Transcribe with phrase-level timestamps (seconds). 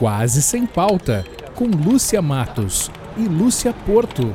[0.00, 4.34] Quase Sem Pauta, com Lúcia Matos e Lúcia Porto.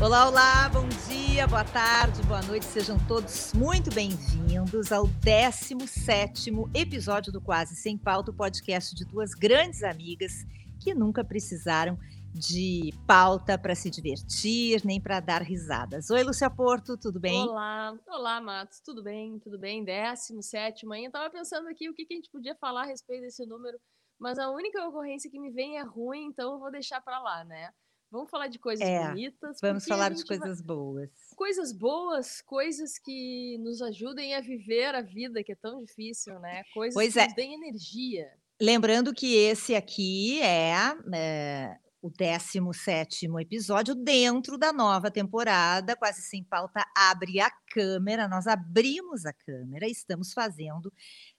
[0.00, 7.30] Olá, olá, bom dia, boa tarde, boa noite, sejam todos muito bem-vindos ao 17 episódio
[7.30, 10.46] do Quase Sem Pauta, o podcast de duas grandes amigas
[10.78, 11.98] que nunca precisaram
[12.32, 16.10] de pauta para se divertir, nem para dar risadas.
[16.10, 17.42] Oi, Lúcia Porto, tudo bem?
[17.42, 19.84] Olá, olá, Matos, tudo bem, tudo bem?
[19.84, 23.22] Décimo, sétimo, ainda estava pensando aqui o que, que a gente podia falar a respeito
[23.22, 23.78] desse número,
[24.18, 27.44] mas a única ocorrência que me vem é ruim, então eu vou deixar para lá,
[27.44, 27.70] né?
[28.10, 29.58] Vamos falar de coisas é, bonitas.
[29.62, 30.66] Vamos falar de coisas vai...
[30.66, 31.10] boas.
[31.36, 36.64] Coisas boas, coisas que nos ajudem a viver a vida que é tão difícil, né?
[36.74, 37.26] Coisas pois que é.
[37.26, 38.28] nos deem energia.
[38.60, 40.72] Lembrando que esse aqui é,
[41.14, 45.94] é o 17 episódio dentro da nova temporada.
[45.96, 48.28] Quase sem pauta, abre a câmera.
[48.28, 50.92] Nós abrimos a câmera, estamos fazendo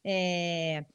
[0.06, 0.86] é,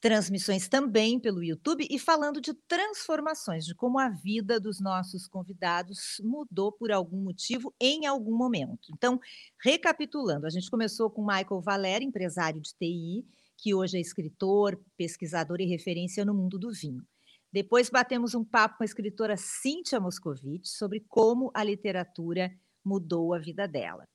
[0.00, 6.20] transmissões também pelo YouTube e falando de transformações, de como a vida dos nossos convidados
[6.24, 8.90] mudou por algum motivo em algum momento.
[8.92, 9.20] Então,
[9.62, 13.24] recapitulando, a gente começou com Michael Valério, empresário de TI,
[13.56, 17.06] que hoje é escritor, pesquisador e referência no mundo do vinho.
[17.52, 22.50] Depois batemos um papo com a escritora Cíntia Moscovitch sobre como a literatura
[22.82, 24.08] mudou a vida dela.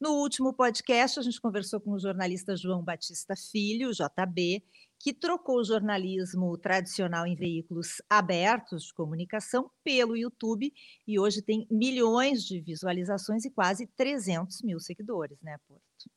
[0.00, 4.62] No último podcast, a gente conversou com o jornalista João Batista Filho, JB,
[5.00, 10.72] que trocou o jornalismo tradicional em veículos abertos de comunicação pelo YouTube
[11.06, 16.10] e hoje tem milhões de visualizações e quase 300 mil seguidores, né, Porto?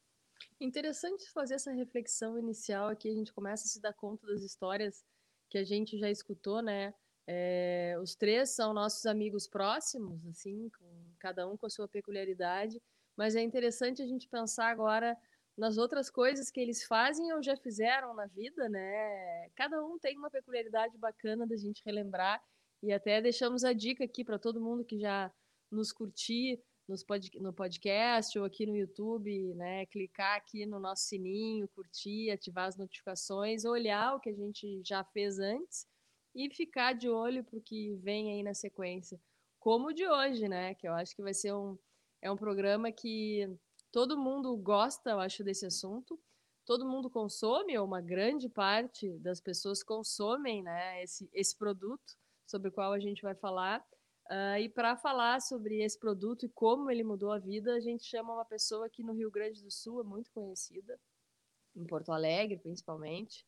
[0.59, 5.03] Interessante fazer essa reflexão inicial aqui, a gente começa a se dar conta das histórias
[5.49, 6.93] que a gente já escutou, né?
[7.27, 12.81] É, os três são nossos amigos próximos, assim, com, cada um com a sua peculiaridade,
[13.17, 15.17] mas é interessante a gente pensar agora
[15.57, 19.49] nas outras coisas que eles fazem ou já fizeram na vida, né?
[19.55, 22.41] Cada um tem uma peculiaridade bacana da gente relembrar
[22.83, 25.33] e até deixamos a dica aqui para todo mundo que já
[25.71, 29.85] nos curtir nos pod, no podcast ou aqui no YouTube, né?
[29.87, 35.03] Clicar aqui no nosso sininho, curtir, ativar as notificações, olhar o que a gente já
[35.03, 35.85] fez antes
[36.33, 39.19] e ficar de olho para o que vem aí na sequência.
[39.59, 40.75] Como o de hoje, né?
[40.75, 41.77] Que eu acho que vai ser um,
[42.21, 43.49] é um programa que
[43.91, 46.19] todo mundo gosta, eu acho, desse assunto.
[46.65, 52.69] Todo mundo consome, ou uma grande parte das pessoas consomem né, esse, esse produto sobre
[52.69, 53.85] o qual a gente vai falar.
[54.29, 58.03] Uh, e para falar sobre esse produto e como ele mudou a vida, a gente
[58.03, 60.99] chama uma pessoa que no Rio Grande do Sul é muito conhecida,
[61.75, 63.45] em Porto Alegre principalmente,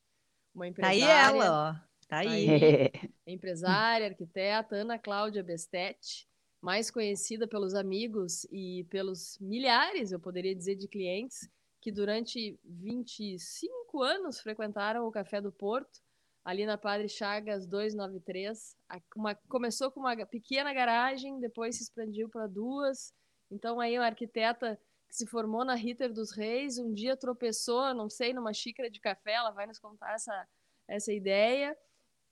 [0.54, 1.00] uma empresária.
[1.00, 1.90] Tá aí ela, ó.
[2.08, 2.48] Tá aí.
[2.48, 2.90] aí
[3.26, 6.26] empresária, arquiteta, Ana Cláudia Bestetti,
[6.62, 11.48] mais conhecida pelos amigos e pelos milhares, eu poderia dizer, de clientes
[11.80, 16.00] que durante 25 anos frequentaram o Café do Porto
[16.44, 18.76] ali na Padre Chagas 293.
[19.16, 23.14] Uma, começou com uma pequena garagem, depois se expandiu para duas.
[23.50, 28.08] Então aí uma arquiteta que se formou na Ritter dos Reis, um dia tropeçou, não
[28.08, 30.48] sei, numa xícara de café, ela vai nos contar essa,
[30.86, 31.76] essa ideia.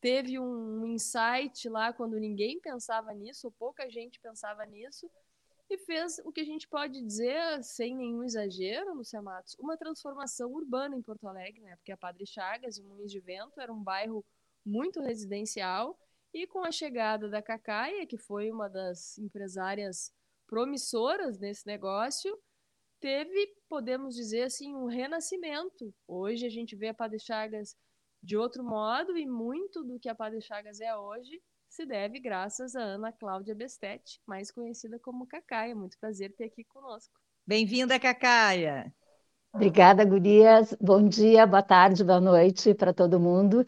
[0.01, 5.11] Teve um insight lá quando ninguém pensava nisso, ou pouca gente pensava nisso,
[5.71, 10.51] e fez o que a gente pode dizer, sem nenhum exagero, Lucia Matos, uma transformação
[10.51, 11.77] urbana em Porto Alegre, né?
[11.77, 14.25] Porque a Padre Chagas e Moinhos de Vento era um bairro
[14.65, 15.99] muito residencial,
[16.33, 20.13] e com a chegada da Cacaia, que foi uma das empresárias
[20.47, 22.39] promissoras nesse negócio,
[23.01, 25.95] teve, podemos dizer assim, um renascimento.
[26.07, 27.77] Hoje a gente vê a Padre Chagas
[28.23, 31.41] de outro modo e muito do que a Padre Chagas é hoje
[31.79, 35.77] se deve graças a Ana Cláudia Bestetti, mais conhecida como Cacaia.
[35.77, 37.15] Muito prazer ter aqui conosco.
[37.47, 38.93] Bem-vinda, Cacaia.
[39.55, 40.77] Obrigada, gurias.
[40.81, 43.65] Bom dia, boa tarde, boa noite para todo mundo.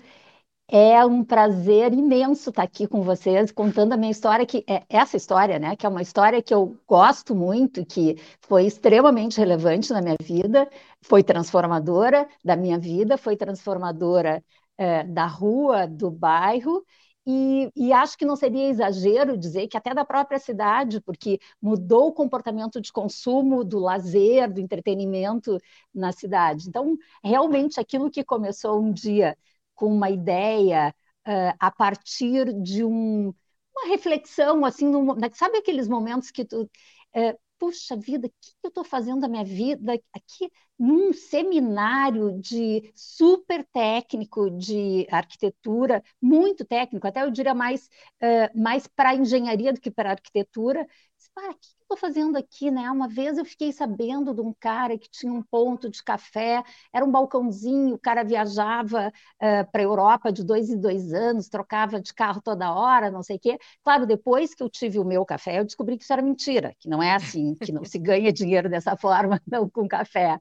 [0.66, 5.16] É um prazer imenso estar aqui com vocês, contando a minha história, que é essa
[5.16, 5.76] história, né?
[5.76, 10.68] Que é uma história que eu gosto muito, que foi extremamente relevante na minha vida,
[11.00, 14.42] foi transformadora da minha vida, foi transformadora
[14.76, 16.84] é, da rua, do bairro,
[17.26, 22.08] e, e, acho que não seria exagero dizer que até da própria cidade, porque mudou
[22.08, 25.58] o comportamento de consumo, do lazer, do entretenimento
[25.94, 26.68] na cidade.
[26.68, 29.36] Então, realmente, aquilo que começou um dia
[29.74, 30.94] com uma ideia
[31.26, 33.34] uh, a partir de um,
[33.76, 34.90] uma reflexão, assim,
[35.34, 39.44] sabe aqueles momentos que tu uh, puxa vida, o que eu estou fazendo da minha
[39.44, 47.86] vida aqui num seminário de super técnico de arquitetura, muito técnico, até eu diria mais,
[48.22, 50.86] uh, mais para engenharia do que para arquitetura.
[51.34, 52.90] Para que estou fazendo aqui, né?
[52.90, 56.62] Uma vez eu fiquei sabendo de um cara que tinha um ponto de café,
[56.92, 61.48] era um balcãozinho, o cara viajava uh, para a Europa de dois em dois anos,
[61.48, 63.58] trocava de carro toda hora, não sei o quê.
[63.82, 66.88] Claro, depois que eu tive o meu café, eu descobri que isso era mentira, que
[66.88, 70.38] não é assim, que não se ganha dinheiro dessa forma, não com café.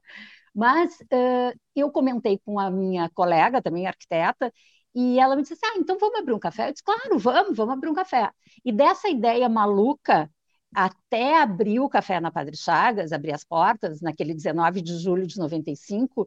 [0.54, 4.52] Mas uh, eu comentei com a minha colega, também arquiteta,
[4.94, 6.68] e ela me disse assim, ah, então vamos abrir um café?
[6.68, 8.30] Eu disse, claro, vamos, vamos abrir um café.
[8.64, 10.28] E dessa ideia maluca,
[10.74, 15.38] até abrir o café na Padre Chagas, abrir as portas, naquele 19 de julho de
[15.38, 16.26] 95,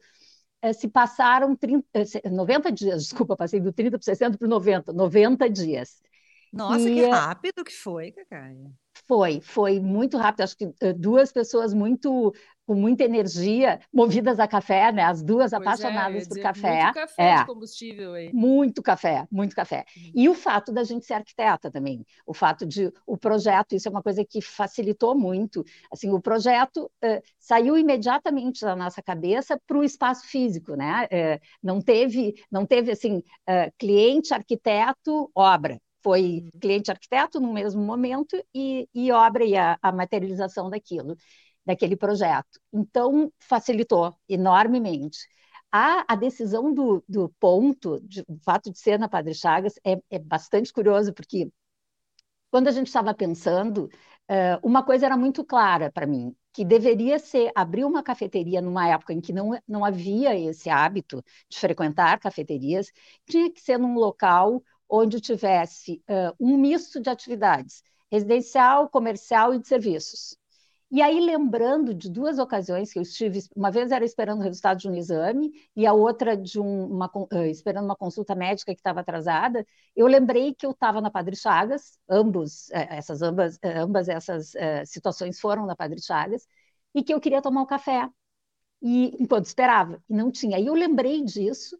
[0.62, 1.86] eh, se passaram 30,
[2.31, 6.01] 90 eh, dias, desculpa, passei do 30 para 60 para 90, 90 dias.
[6.51, 8.72] Nossa, e, que eh, rápido que foi, Cacaia.
[9.07, 10.41] Foi, foi muito rápido.
[10.41, 12.33] Acho que duas pessoas muito
[12.65, 15.03] com muita energia, movidas a café, né?
[15.03, 16.83] As duas pois é, apaixonadas é, por café.
[16.83, 18.33] Muito café é, de combustível aí.
[18.33, 19.85] Muito café, muito café.
[19.95, 20.11] Uhum.
[20.15, 23.91] E o fato da gente ser arquiteta também, o fato de o projeto, isso é
[23.91, 25.63] uma coisa que facilitou muito.
[25.91, 31.05] Assim, o projeto uh, saiu imediatamente da nossa cabeça para o espaço físico, né?
[31.05, 36.59] Uh, não teve, não teve assim, uh, cliente, arquiteto, obra foi uhum.
[36.59, 41.15] cliente arquiteto no mesmo momento e, e obra e a, a materialização daquilo
[41.65, 42.59] daquele projeto.
[42.73, 45.19] Então, facilitou enormemente.
[45.71, 49.97] A, a decisão do, do ponto, de, o fato de ser na Padre Chagas, é,
[50.09, 51.51] é bastante curioso, porque
[52.51, 53.89] quando a gente estava pensando,
[54.29, 58.88] uh, uma coisa era muito clara para mim, que deveria ser abrir uma cafeteria numa
[58.88, 62.91] época em que não, não havia esse hábito de frequentar cafeterias,
[63.27, 64.61] tinha que ser num local
[64.95, 67.81] onde tivesse uh, um misto de atividades,
[68.12, 70.38] residencial, comercial e de serviços.
[70.92, 74.78] E aí, lembrando de duas ocasiões que eu estive, uma vez era esperando o resultado
[74.78, 78.80] de um exame, e a outra de um, uma, uh, esperando uma consulta médica que
[78.80, 83.60] estava atrasada, eu lembrei que eu estava na Padre Chagas, ambos, uh, essas, ambas, uh,
[83.78, 84.54] ambas essas
[84.86, 86.48] situações foram na Padre Chagas,
[86.94, 88.07] e que eu queria tomar um café,
[88.80, 90.60] e enquanto esperava, e não tinha.
[90.60, 91.75] E eu lembrei disso,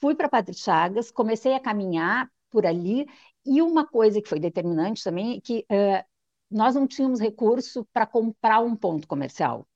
[0.00, 3.06] fui para Padre Chagas, comecei a caminhar por ali,
[3.44, 5.66] e uma coisa que foi determinante também, é que
[6.50, 9.68] nós não tínhamos recurso para comprar um ponto comercial.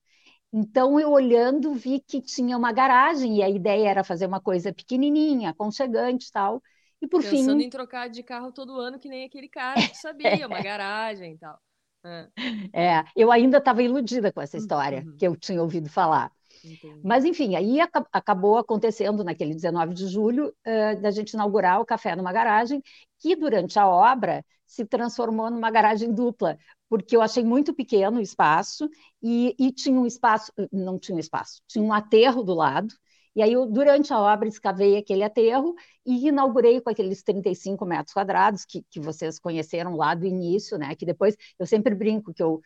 [0.51, 4.73] Então, eu olhando, vi que tinha uma garagem, e a ideia era fazer uma coisa
[4.73, 6.63] pequenininha, aconchegante e tal.
[7.03, 7.45] E por Pensando fim.
[7.45, 11.35] Pensando em trocar de carro todo ano, que nem aquele cara que sabia, uma garagem
[11.35, 11.61] e tal.
[12.03, 12.29] É,
[12.73, 15.17] é eu ainda estava iludida com essa história uhum.
[15.19, 16.33] que eu tinha ouvido falar.
[16.65, 17.01] Entendi.
[17.03, 21.87] Mas, enfim, aí ac acabou acontecendo naquele 19 de julho uh, da gente inaugurar o
[21.87, 22.83] café numa garagem,
[23.19, 26.57] que durante a obra se transformou numa garagem dupla,
[26.89, 28.89] porque eu achei muito pequeno o espaço
[29.23, 32.95] e, e tinha um espaço, não tinha um espaço, tinha um aterro do lado.
[33.35, 35.75] E aí, eu, durante a obra, escavei aquele aterro
[36.05, 40.95] e inaugurei com aqueles 35 metros quadrados que, que vocês conheceram lá do início, né?
[40.97, 42.61] Que depois eu sempre brinco que eu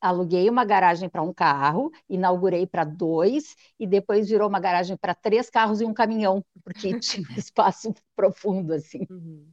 [0.00, 5.14] aluguei uma garagem para um carro, inaugurei para dois, e depois virou uma garagem para
[5.14, 9.06] três carros e um caminhão, porque tinha um espaço profundo assim.
[9.10, 9.52] Uhum.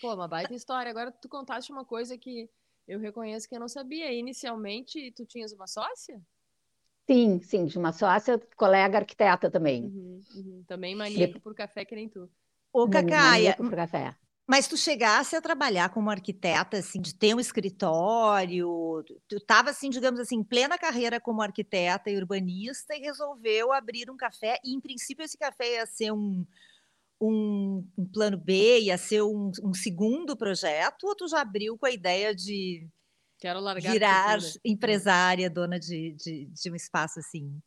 [0.00, 0.90] Pô, uma baita história.
[0.90, 2.48] Agora tu contaste uma coisa que
[2.86, 4.12] eu reconheço que eu não sabia.
[4.12, 6.20] Inicialmente, tu tinhas uma sócia?
[7.08, 9.90] Sim, sim, de uma sócia, colega arquiteta também.
[9.90, 10.64] Uhum, uhum.
[10.66, 12.28] Também maníaco por café que nem tu.
[12.80, 14.04] Ô, Cacaia, por café.
[14.46, 19.88] Mas tu chegasse a trabalhar como arquiteta, assim, de ter um escritório, tu estava, assim,
[19.88, 24.74] digamos assim, em plena carreira como arquiteta e urbanista e resolveu abrir um café, e
[24.74, 26.44] em princípio esse café ia ser um,
[27.18, 31.86] um, um plano B, ia ser um, um, segundo projeto, ou tu já abriu com
[31.86, 32.86] a ideia de
[33.80, 37.58] virar empresária, dona de, de, de um espaço assim?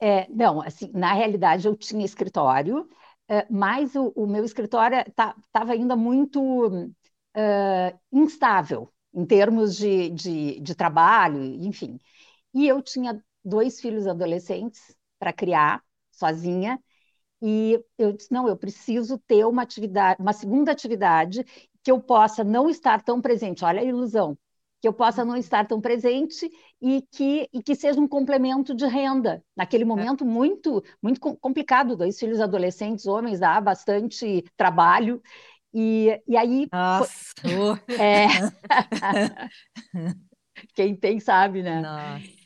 [0.00, 2.88] É, não, assim, na realidade eu tinha escritório,
[3.28, 10.10] eh, mas o, o meu escritório estava tá, ainda muito uh, instável em termos de,
[10.10, 11.98] de, de trabalho, enfim.
[12.54, 16.80] E eu tinha dois filhos adolescentes para criar sozinha,
[17.42, 21.44] e eu disse: não, eu preciso ter uma atividade, uma segunda atividade
[21.82, 23.64] que eu possa não estar tão presente.
[23.64, 24.38] Olha a ilusão,
[24.80, 28.86] que eu possa não estar tão presente e que, e que seja um complemento de
[28.86, 29.42] renda.
[29.56, 29.86] Naquele é.
[29.86, 30.26] momento é.
[30.26, 35.22] muito, muito complicado, dois filhos adolescentes, homens, dá bastante trabalho.
[35.72, 36.68] E, e aí.
[36.72, 37.34] Nossa!
[37.98, 38.26] É...
[40.74, 41.80] Quem tem sabe, né?
[41.80, 42.36] Nossa.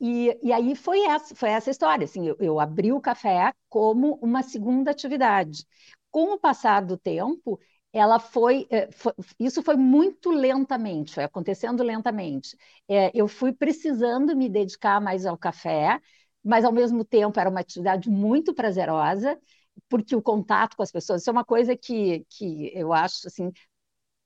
[0.00, 2.04] E, e aí foi essa, foi essa história.
[2.04, 5.64] Assim, eu, eu abri o café como uma segunda atividade.
[6.10, 7.58] Com o passar do tempo,
[7.92, 12.56] ela foi, eh, foi, isso foi muito lentamente, foi acontecendo lentamente.
[12.88, 16.00] É, eu fui precisando me dedicar mais ao café,
[16.44, 19.38] mas ao mesmo tempo era uma atividade muito prazerosa,
[19.88, 23.52] porque o contato com as pessoas, isso é uma coisa que, que eu acho, assim,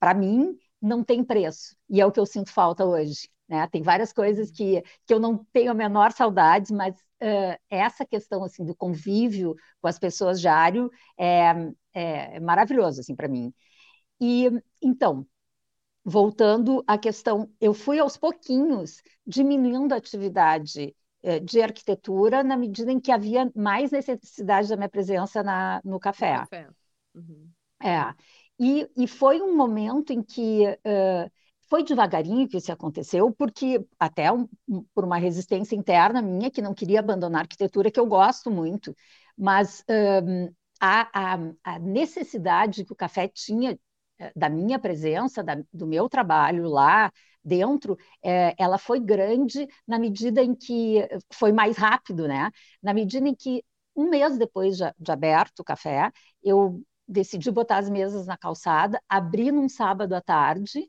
[0.01, 1.77] para mim, não tem preço.
[1.91, 3.29] E é o que eu sinto falta hoje.
[3.49, 3.67] Né?
[3.69, 8.45] Tem várias coisas que, que eu não tenho a menor saudades, mas uh, essa questão
[8.45, 11.51] assim do convívio com as pessoas diário é,
[11.93, 13.53] é, é maravilhoso assim para mim.
[14.21, 15.27] E então,
[16.05, 20.95] voltando à questão, eu fui aos pouquinhos diminuindo a atividade
[21.45, 26.33] de arquitetura na medida em que havia mais necessidade da minha presença na, no café.
[26.33, 26.69] No café.
[27.15, 27.49] Uhum.
[27.81, 28.15] É.
[28.59, 31.31] E, e foi um momento em que uh,
[31.73, 34.47] foi devagarinho que isso aconteceu, porque até um,
[34.95, 38.95] por uma resistência interna minha, que não queria abandonar a arquitetura, que eu gosto muito,
[39.39, 39.83] mas
[40.23, 43.79] um, a, a, a, necessidade que o café tinha
[44.19, 47.11] eh, da minha presença, da, do meu trabalho lá
[47.43, 52.51] dentro, é, ela foi grande na medida em que foi mais rápido, né?
[52.83, 53.65] Na medida em que
[53.97, 56.13] um mês depois de, de aberto o café,
[56.45, 60.87] eu decidi botar as mesas na calçada, abri num sábado à tarde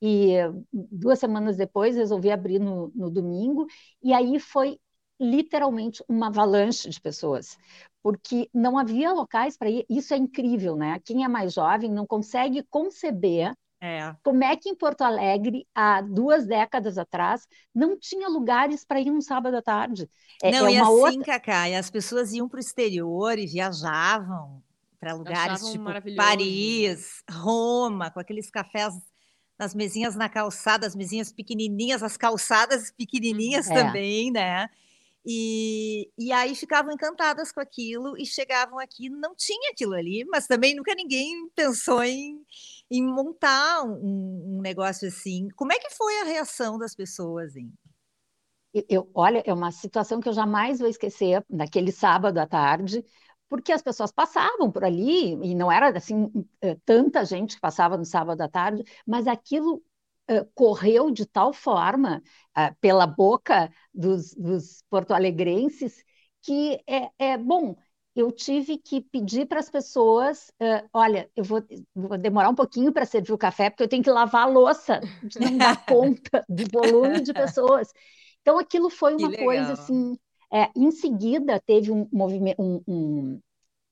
[0.00, 0.34] e
[0.72, 3.66] duas semanas depois resolvi abrir no, no domingo,
[4.02, 4.78] e aí foi
[5.18, 7.56] literalmente uma avalanche de pessoas,
[8.02, 9.86] porque não havia locais para ir.
[9.88, 11.00] Isso é incrível, né?
[11.04, 14.14] Quem é mais jovem não consegue conceber é.
[14.22, 19.10] como é que em Porto Alegre, há duas décadas atrás, não tinha lugares para ir
[19.10, 20.08] no sábado à tarde.
[20.42, 21.24] É, não, é e assim, outra...
[21.24, 24.62] Cacá, as pessoas iam para o exterior e viajavam
[24.98, 27.36] para lugares Achavam tipo Paris, né?
[27.36, 28.94] Roma, com aqueles cafés
[29.58, 33.74] nas mesinhas na calçada, as mesinhas pequenininhas, as calçadas pequenininhas é.
[33.74, 34.68] também, né?
[35.28, 40.46] E, e aí ficavam encantadas com aquilo e chegavam aqui, não tinha aquilo ali, mas
[40.46, 42.40] também nunca ninguém pensou em,
[42.88, 45.48] em montar um, um negócio assim.
[45.56, 47.72] Como é que foi a reação das pessoas, hein?
[48.88, 53.04] Eu, olha, é uma situação que eu jamais vou esquecer, naquele sábado à tarde,
[53.48, 57.96] porque as pessoas passavam por ali, e não era assim eh, tanta gente que passava
[57.96, 59.82] no sábado à tarde, mas aquilo
[60.30, 62.22] uh, correu de tal forma
[62.56, 66.04] uh, pela boca dos, dos porto-alegrenses
[66.42, 67.76] que é, é, bom.
[68.14, 71.62] Eu tive que pedir para as pessoas: uh, olha, eu vou,
[71.94, 75.00] vou, demorar um pouquinho para servir o café, porque eu tenho que lavar a louça,
[75.38, 77.92] não dar conta do volume de pessoas.
[78.40, 80.16] Então, aquilo foi uma coisa assim
[80.52, 83.40] é, em seguida, teve um, movimento, um, um,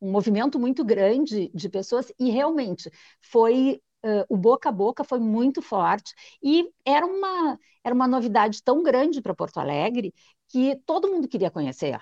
[0.00, 5.18] um, movimento muito grande de pessoas e realmente foi uh, o boca a boca foi
[5.18, 10.14] muito forte e era uma era uma novidade tão grande para Porto Alegre
[10.48, 12.00] que todo mundo queria conhecer.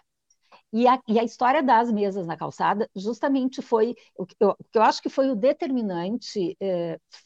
[0.73, 4.83] E a, e a, história das mesas na calçada justamente foi o que eu, eu
[4.83, 6.57] acho que foi o determinante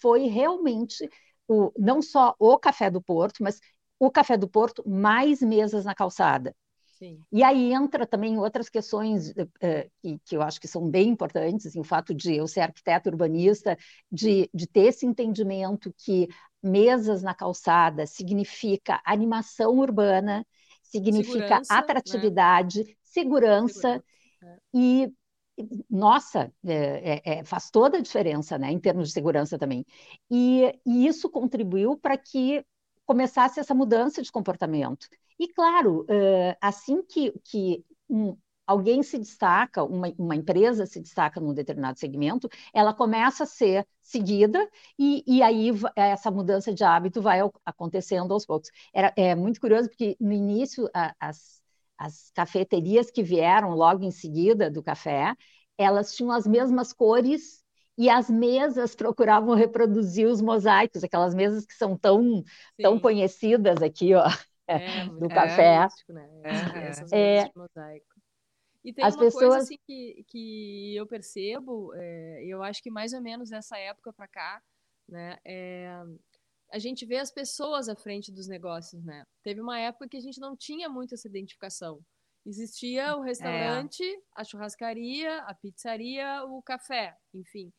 [0.00, 1.09] foi realmente
[1.49, 3.61] o, não só o café do Porto, mas
[3.99, 6.54] o café do Porto mais mesas na calçada.
[6.98, 7.22] Sim.
[7.30, 11.66] E aí entra também outras questões uh, que, que, eu acho que são bem importantes,
[11.66, 13.76] assim, o fato de eu ser arquiteto urbanista,
[14.10, 16.26] de, de ter esse entendimento que
[16.62, 20.46] mesas na calçada significa animação urbana,
[20.82, 21.80] significa segurança, né?
[21.80, 22.92] atratividade, né?
[23.02, 24.04] segurança, segurança.
[24.42, 24.58] É.
[24.72, 25.14] e
[25.88, 29.86] nossa, é, é, faz toda a diferença, né, em termos de segurança também.
[30.30, 32.62] E, e isso contribuiu para que
[33.06, 35.08] começasse essa mudança de comportamento.
[35.38, 36.07] E, claro,
[36.61, 42.49] assim que, que um, alguém se destaca, uma, uma, empresa se destaca num determinado segmento,
[42.75, 48.45] ela começa a ser seguida e, e aí essa mudança de hábito vai acontecendo aos
[48.45, 48.71] poucos.
[48.93, 51.62] Era, é muito curioso porque no início a, as,
[51.97, 55.35] as cafeterias que vieram logo em seguida do café,
[55.78, 57.62] elas tinham as mesmas cores
[57.97, 62.43] e as mesas procuravam reproduzir os mosaicos, aquelas mesas que são tão,
[62.78, 64.25] tão conhecidas aqui, ó,
[64.66, 64.76] é,
[65.18, 65.85] do é café.
[65.85, 66.28] Místico, né?
[67.12, 67.52] é, é, é.
[67.54, 68.06] mosaico.
[68.85, 69.44] E tem as uma pessoas...
[69.44, 74.12] coisa assim que, que eu percebo, é, eu acho que mais ou menos nessa época
[74.12, 74.62] para cá,
[75.08, 75.88] né, é,
[76.73, 79.25] a gente vê as pessoas à frente dos negócios, né?
[79.42, 82.00] Teve uma época que a gente não tinha muito essa identificação.
[82.44, 83.26] Existia o é.
[83.26, 84.04] restaurante,
[84.37, 87.73] a churrascaria, a pizzaria, o café, enfim.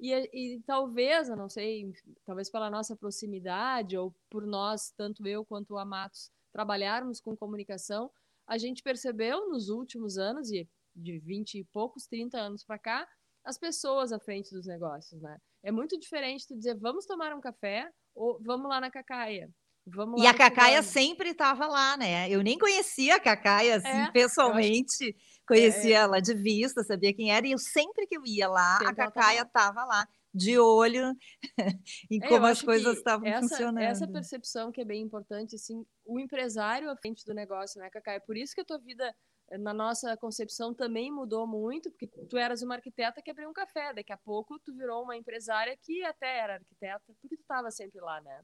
[0.00, 1.92] E, e, talvez, eu não sei,
[2.24, 8.10] talvez pela nossa proximidade ou por nós, tanto eu quanto o Amatos, trabalharmos com comunicação,
[8.46, 10.66] a gente percebeu nos últimos anos, e
[10.96, 13.08] de 20 e poucos, 30 anos para cá,
[13.44, 15.38] as pessoas à frente dos negócios, né?
[15.62, 19.50] É muito diferente tu dizer, vamos tomar um café ou vamos lá na Cacaia.
[19.94, 22.28] Vamos e a Cacaia sempre estava lá, né?
[22.28, 25.16] Eu nem conhecia a Cacaia assim, é, pessoalmente.
[25.46, 26.00] Conhecia é.
[26.00, 29.42] ela de vista, sabia quem era, e eu sempre que eu ia lá, a Cacaia
[29.42, 30.06] estava lá.
[30.32, 31.12] de olho
[32.08, 33.78] em É, como as coisas estavam funcionando.
[33.80, 38.12] essa percepção que é bem importante, assim, o empresário à frente do negócio, né, Cacá?
[38.12, 39.12] É por isso que a tua vida,
[39.50, 43.52] eh, na nossa concepção, também mudou muito, porque tu eras uma arquiteta que abriu um
[43.52, 47.70] café, daqui a pouco tu virou uma empresária que até era arquiteta, porque tu estava
[47.72, 48.40] sempre lá, né?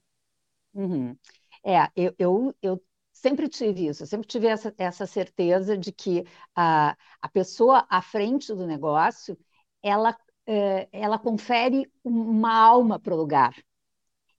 [0.77, 1.17] Uhum.
[1.65, 6.25] É, eu, eu, eu sempre tive isso, eu sempre tive essa, essa certeza de que
[6.55, 9.39] a, a pessoa à frente do negócio,
[9.83, 10.17] ela,
[10.47, 13.55] eh, ela confere uma alma para o lugar.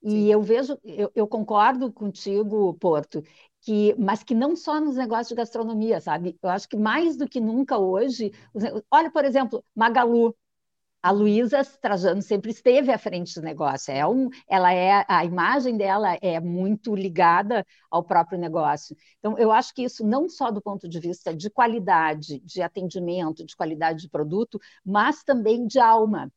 [0.02, 0.26] E Sim.
[0.32, 3.22] eu vejo, eu, eu concordo contigo, Porto,
[3.62, 6.38] que, mas que não só nos negócios de gastronomia, sabe?
[6.42, 8.32] Eu acho que mais do que nunca hoje,
[8.90, 10.36] olha, por exemplo, Magalu.
[11.08, 13.90] A Luísa Trajano sempre esteve à frente do negócio.
[13.92, 18.94] É um, ela é a imagem dela é muito ligada ao próprio negócio.
[19.18, 23.44] Então, eu acho que isso não só do ponto de vista de qualidade, de atendimento,
[23.46, 26.30] de qualidade de produto, mas também de alma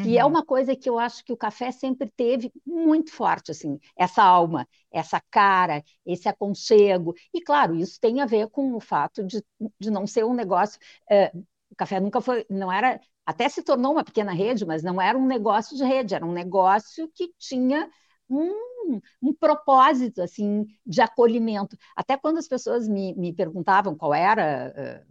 [0.00, 0.26] que é Uhum.
[0.26, 4.68] uma coisa que eu acho que o café sempre teve muito forte, assim, essa alma,
[4.92, 7.14] essa cara, esse aconchego.
[7.34, 9.42] E, claro, isso tem a ver com o fato de,
[9.80, 10.78] de não ser um negócio.
[11.10, 11.32] eh,
[11.70, 15.16] o café nunca foi, não era, até se tornou uma pequena rede, mas não era
[15.18, 17.90] um negócio de rede, era um negócio que tinha
[18.30, 21.76] um, um propósito, assim, de acolhimento.
[21.96, 24.72] Até quando as pessoas me, me perguntavam qual era.
[24.76, 25.06] eh,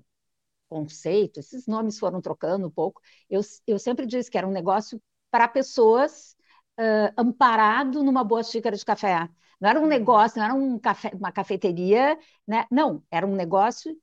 [0.70, 3.02] conceito, esses nomes foram trocando um pouco.
[3.30, 6.36] Eu, eu sempre disse que era um negócio para pessoas
[6.80, 9.30] uh, amparado numa boa xícara de café.
[9.60, 12.66] Não era um negócio, não era um café, uma cafeteria, né?
[12.72, 13.96] Não, era um negócio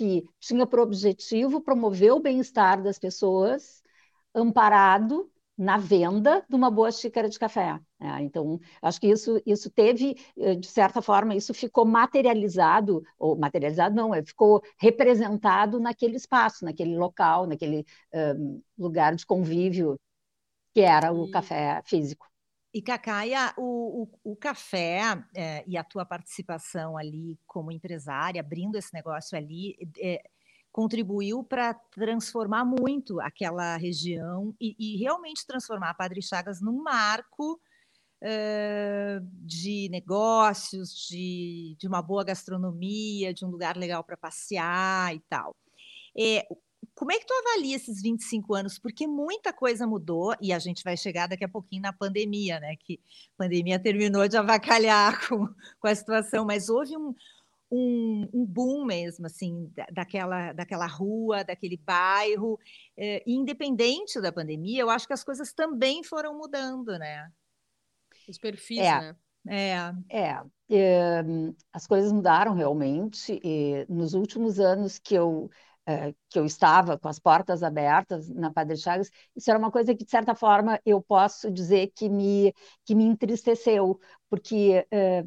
[0.00, 3.82] que tinha por objetivo promover o bem-estar das pessoas,
[4.34, 7.78] amparado na venda de uma boa xícara de café.
[8.00, 8.22] né?
[8.22, 13.94] então, acho que isso, isso teve, eh, de certa forma, isso ficou materializado, ou materializado
[13.94, 17.84] não, é, ficou representado naquele espaço, naquele local, naquele
[18.38, 20.00] um, lugar de convívio
[20.74, 22.29] que era o E- café físico.
[22.72, 25.00] E, Cacaia, o, o, o café
[25.34, 30.22] eh, e a tua participação ali como empresária, abrindo esse negócio ali, eh,
[30.72, 37.60] contribuiu para transformar muito aquela região e, e realmente transformar Padre Chagas num marco
[38.22, 45.20] eh, de negócios, de, de uma boa gastronomia, de um lugar legal para passear e
[45.28, 45.56] tal.
[46.16, 46.46] Eh,
[46.94, 48.78] como é que tu avalia esses 25 anos?
[48.78, 52.76] Porque muita coisa mudou e a gente vai chegar daqui a pouquinho na pandemia, né?
[52.76, 53.00] Que
[53.38, 55.46] a pandemia terminou de avacalhar com,
[55.80, 57.14] com a situação, mas houve um,
[57.70, 62.58] um, um boom mesmo, assim, da- daquela, daquela rua, daquele bairro.
[62.96, 67.30] Eh, independente da pandemia, eu acho que as coisas também foram mudando, né?
[68.28, 69.00] Os perfis, É.
[69.00, 69.16] né?
[69.48, 71.22] É, É, é,
[71.72, 73.40] as coisas mudaram realmente.
[73.42, 75.69] E nos últimos anos que eu, é,
[76.28, 80.04] que eu estava com as portas abertas na Padre Chagas, isso era uma coisa que,
[80.04, 83.98] de certa forma, eu posso dizer que me, que me entristeceu,
[84.28, 85.24] porque é,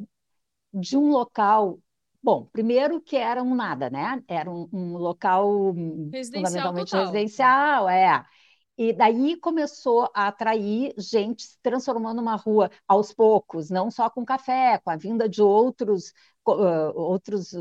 [0.74, 1.80] de um local.
[2.22, 4.24] Bom, primeiro que era um nada, né?
[4.28, 5.74] Era um, um local
[6.12, 7.06] Residencial fundamentalmente total.
[7.06, 8.26] residencial, é.
[8.78, 14.26] E daí começou a atrair gente se transformando uma rua aos poucos, não só com
[14.26, 16.12] café, com a vinda de outros,
[16.48, 17.54] ah, outros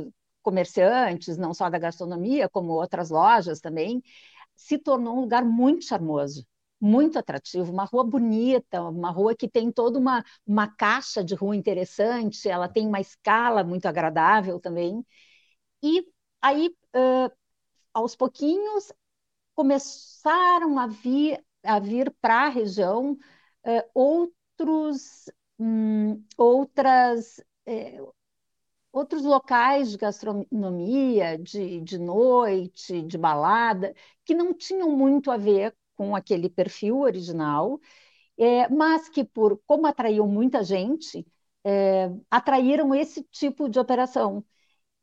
[0.42, 4.02] comerciantes, não só da gastronomia, como outras lojas também,
[4.57, 6.46] se tornou um lugar muito charmoso,
[6.81, 11.57] muito atrativo, uma rua bonita, uma rua que tem toda uma, uma caixa de rua
[11.57, 15.05] interessante, ela tem uma escala muito agradável também.
[15.83, 16.07] E
[16.40, 17.31] aí, ah,
[17.94, 18.92] aos pouquinhos,
[19.55, 23.18] começaram a vir, a vir para a região
[23.64, 27.98] eh, outros, hum, outras, eh,
[28.92, 35.74] outros locais de gastronomia, de, de noite, de balada, que não tinham muito a ver
[35.96, 37.81] com aquele perfil original,
[38.38, 41.26] eh, mas que, por como atraíam muita gente,
[41.64, 44.44] eh, atraíram esse tipo de operação.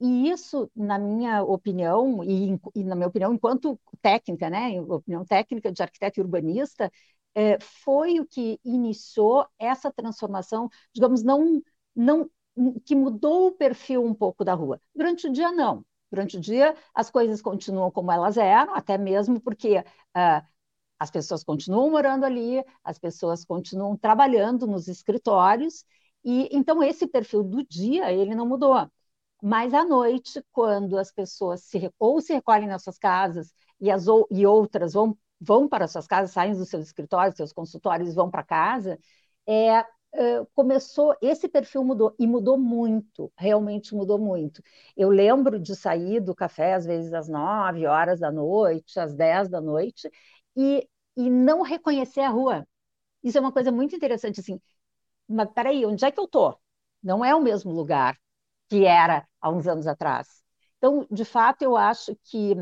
[0.01, 5.71] E isso, na minha opinião, e, e na minha opinião, enquanto técnica, né, opinião técnica
[5.71, 6.89] de arquiteto e urbanista,
[7.35, 11.61] é, foi o que iniciou essa transformação, digamos, não,
[11.95, 12.29] não,
[12.85, 14.81] que mudou o perfil um pouco da rua.
[14.95, 15.85] Durante o dia, não.
[16.11, 20.43] Durante o dia, as coisas continuam como elas eram, até mesmo porque ah,
[20.99, 25.85] as pessoas continuam morando ali, as pessoas continuam trabalhando nos escritórios,
[26.23, 28.75] e então esse perfil do dia, ele não mudou.
[29.41, 34.05] Mas à noite, quando as pessoas se, ou se recolhem nas suas casas e, as,
[34.31, 38.43] e outras vão, vão para suas casas, saem dos seus escritórios, seus consultórios, vão para
[38.43, 38.99] casa,
[39.47, 39.85] é,
[40.53, 44.61] começou, esse perfil mudou, e mudou muito, realmente mudou muito.
[44.97, 49.49] Eu lembro de sair do café, às vezes às nove horas da noite, às dez
[49.49, 50.09] da noite,
[50.55, 52.67] e, e não reconhecer a rua.
[53.23, 54.59] Isso é uma coisa muito interessante, assim.
[55.27, 56.57] Mas peraí, onde é que eu tô?
[57.03, 58.17] Não é o mesmo lugar
[58.69, 60.27] que era há uns anos atrás.
[60.77, 62.55] Então, de fato, eu acho que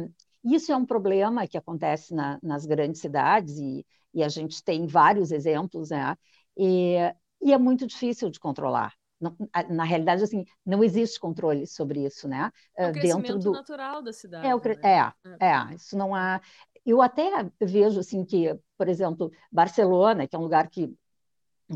[0.44, 4.88] isso é um problema que acontece na, nas grandes cidades e, e, a gente tem
[4.88, 6.16] vários exemplos, né?
[6.58, 6.98] E,
[7.42, 8.94] e é muito difícil de controlar.
[9.20, 9.36] Não,
[9.70, 12.52] na realidade, assim, não existe controle sobre isso, né?
[12.76, 14.46] É o Dentro do natural da cidade.
[14.46, 14.60] É, o...
[14.60, 15.16] né?
[15.40, 16.40] é, é, isso não há.
[16.86, 20.96] Eu até vejo assim que, por exemplo, Barcelona, que é um lugar que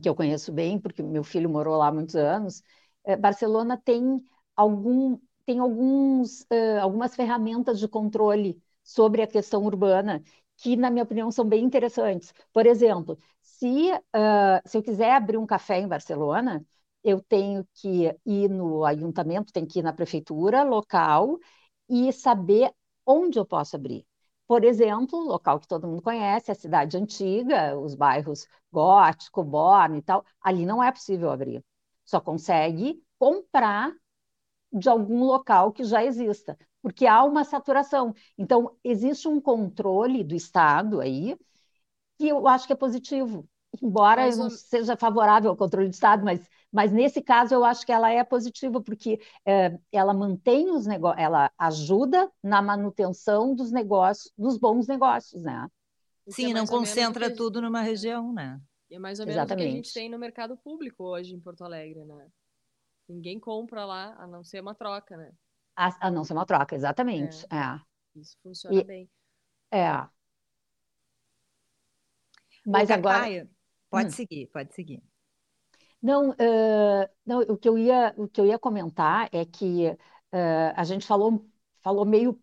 [0.02, 2.64] que eu conheço bem, porque meu filho morou lá há muitos anos,
[3.04, 4.24] é, Barcelona tem
[4.56, 10.24] algum tem alguns uh, algumas ferramentas de controle sobre a questão urbana
[10.58, 12.34] que, na minha opinião, são bem interessantes.
[12.54, 13.18] Por exemplo,
[13.62, 16.66] se, uh, se eu quiser abrir um café em Barcelona,
[17.04, 21.38] eu tenho que ir no ayuntamento, tenho que ir na prefeitura local
[21.88, 22.72] e saber
[23.06, 24.06] onde eu posso abrir.
[24.48, 30.02] Por exemplo, local que todo mundo conhece, a cidade antiga, os bairros Gótico, Borne e
[30.02, 31.64] tal, ali não é possível abrir.
[32.06, 33.94] Só consegue comprar
[34.72, 38.14] de algum local que já exista, porque há uma saturação.
[38.38, 41.38] Então, existe um controle do Estado aí
[42.22, 43.48] que eu acho que é positivo
[43.82, 47.64] embora mas, eu não seja favorável ao controle do Estado, mas, mas nesse caso eu
[47.64, 53.56] acho que ela é positiva, porque é, ela mantém os negócios, ela ajuda na manutenção
[53.56, 55.68] dos negócios, dos bons negócios, né?
[56.28, 57.36] Sim, é não concentra que...
[57.36, 58.60] tudo numa região, né?
[58.92, 59.66] é mais ou menos Exatamente.
[59.66, 62.28] o que a gente tem no mercado público hoje em Porto Alegre, né?
[63.08, 65.32] Ninguém compra lá, a não ser uma troca, né?
[65.76, 67.46] A, a não ser uma troca, exatamente.
[67.50, 67.56] É.
[67.56, 67.82] é.
[68.16, 69.10] Isso funciona e, bem.
[69.72, 70.08] É.
[72.66, 73.48] Mas agora.
[73.90, 74.12] Pode hum.
[74.12, 75.04] seguir, pode seguir.
[76.02, 80.74] Não, uh, não, o que eu ia, o que eu ia comentar é que uh,
[80.76, 81.46] a gente falou,
[81.82, 82.40] falou meio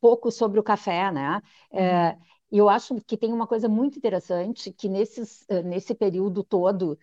[0.00, 1.42] pouco sobre o café, né?
[1.72, 2.22] Uhum.
[2.50, 6.98] E eu acho que tem uma coisa muito interessante que nesses, nesse período todo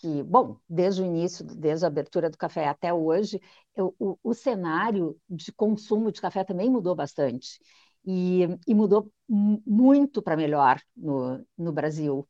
[0.00, 3.40] que, bom, desde o início, desde a abertura do café até hoje,
[3.74, 7.60] eu, o, o, cenário de consumo de café também mudou bastante.
[8.04, 12.26] E, e mudou muito para melhor no, no Brasil.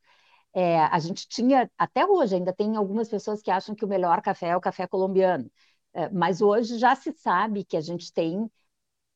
[0.53, 4.21] É, a gente tinha, até hoje, ainda tem algumas pessoas que acham que o melhor
[4.21, 5.49] café é o café colombiano,
[5.93, 8.49] é, mas hoje já se sabe que a gente tem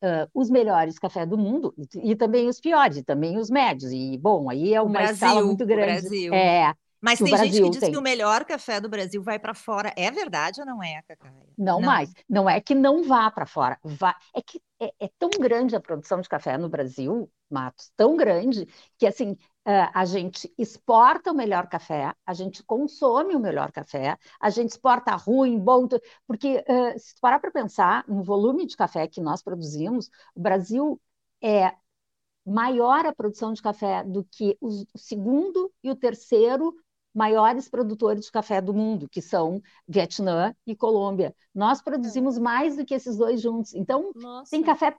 [0.04, 3.92] uh, os melhores cafés do mundo e, e, também os piores, e também os médios.
[3.92, 6.02] E, bom, aí é uma Brasil, escala muito grande.
[6.02, 6.34] Brasil.
[6.34, 7.92] É, mas tem Brasil gente que diz tem.
[7.92, 9.94] que o melhor café do Brasil vai para fora.
[9.98, 11.34] É verdade ou não é, Cacaia?
[11.58, 12.14] Não, não, mais.
[12.30, 13.78] Não é que não vá para fora.
[13.84, 14.16] Vá...
[14.34, 18.68] É que é, é, tão grande a produção de café no Brasil, Matos, tão grande,
[18.98, 24.18] que assim, Uh, a gente exporta o melhor café, a gente consome o melhor café,
[24.38, 25.88] a gente exporta ruim, bom,
[26.28, 31.02] porque uh, se parar para pensar no volume de café que nós produzimos, o Brasil
[31.42, 31.74] é
[32.46, 36.76] maior a produção de café do que o segundo e o terceiro
[37.14, 41.36] maiores produtores de café do mundo, que são Vietnã e Colômbia.
[41.54, 43.74] Nós produzimos mais do que esses dois juntos.
[43.74, 44.52] Então, Nossa.
[44.52, 44.98] tem café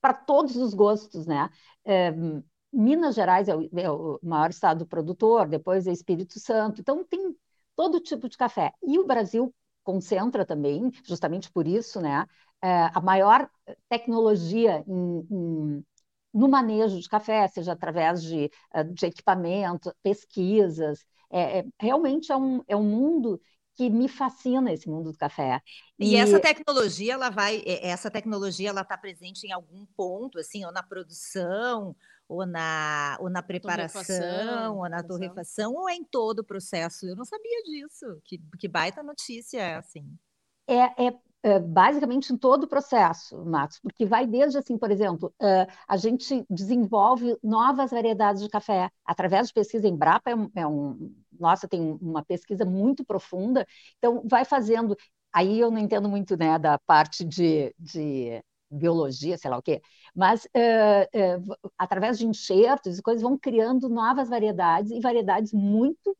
[0.00, 1.48] para todos os gostos, né?
[1.84, 2.12] É,
[2.72, 7.36] Minas Gerais é o, é o, maior estado produtor, depois é Espírito Santo, então tem
[7.76, 8.72] todo tipo de café.
[8.82, 12.26] E o Brasil concentra também, justamente por isso, né,
[12.62, 13.48] é, a maior
[13.88, 15.84] tecnologia em, em,
[16.32, 21.04] no manejo de café, seja através de, é, de equipamento, pesquisas.
[21.32, 23.40] É, é, realmente é um, é um mundo
[23.74, 25.60] que me fascina esse mundo do café.
[25.98, 30.64] E, e essa tecnologia, ela vai, essa tecnologia, ela está presente em algum ponto, assim,
[30.64, 31.96] ou na produção,
[32.28, 37.06] ou na, ou na preparação, ou na torrefação, ou é em todo o processo.
[37.06, 38.20] Eu não sabia disso.
[38.24, 40.06] Que, que baita notícia é assim.
[40.66, 45.34] É, é, é, basicamente em todo o processo, Matos, porque vai desde assim, por exemplo,
[45.88, 49.88] a gente desenvolve novas variedades de café através de pesquisa.
[49.88, 53.66] Embrapa é um, é um nossa, tem uma pesquisa muito profunda,
[53.98, 54.96] então vai fazendo.
[55.32, 59.82] Aí eu não entendo muito né, da parte de, de biologia, sei lá o quê,
[60.14, 66.16] mas uh, uh, através de enxertos e coisas vão criando novas variedades e variedades muito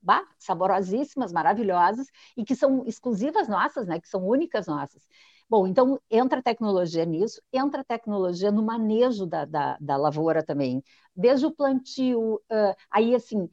[0.00, 5.06] bah, saborosíssimas, maravilhosas e que são exclusivas nossas, né, que são únicas nossas.
[5.48, 10.82] Bom, então entra tecnologia nisso, entra tecnologia no manejo da, da, da lavoura também,
[11.14, 13.48] desde o plantio, uh, aí assim,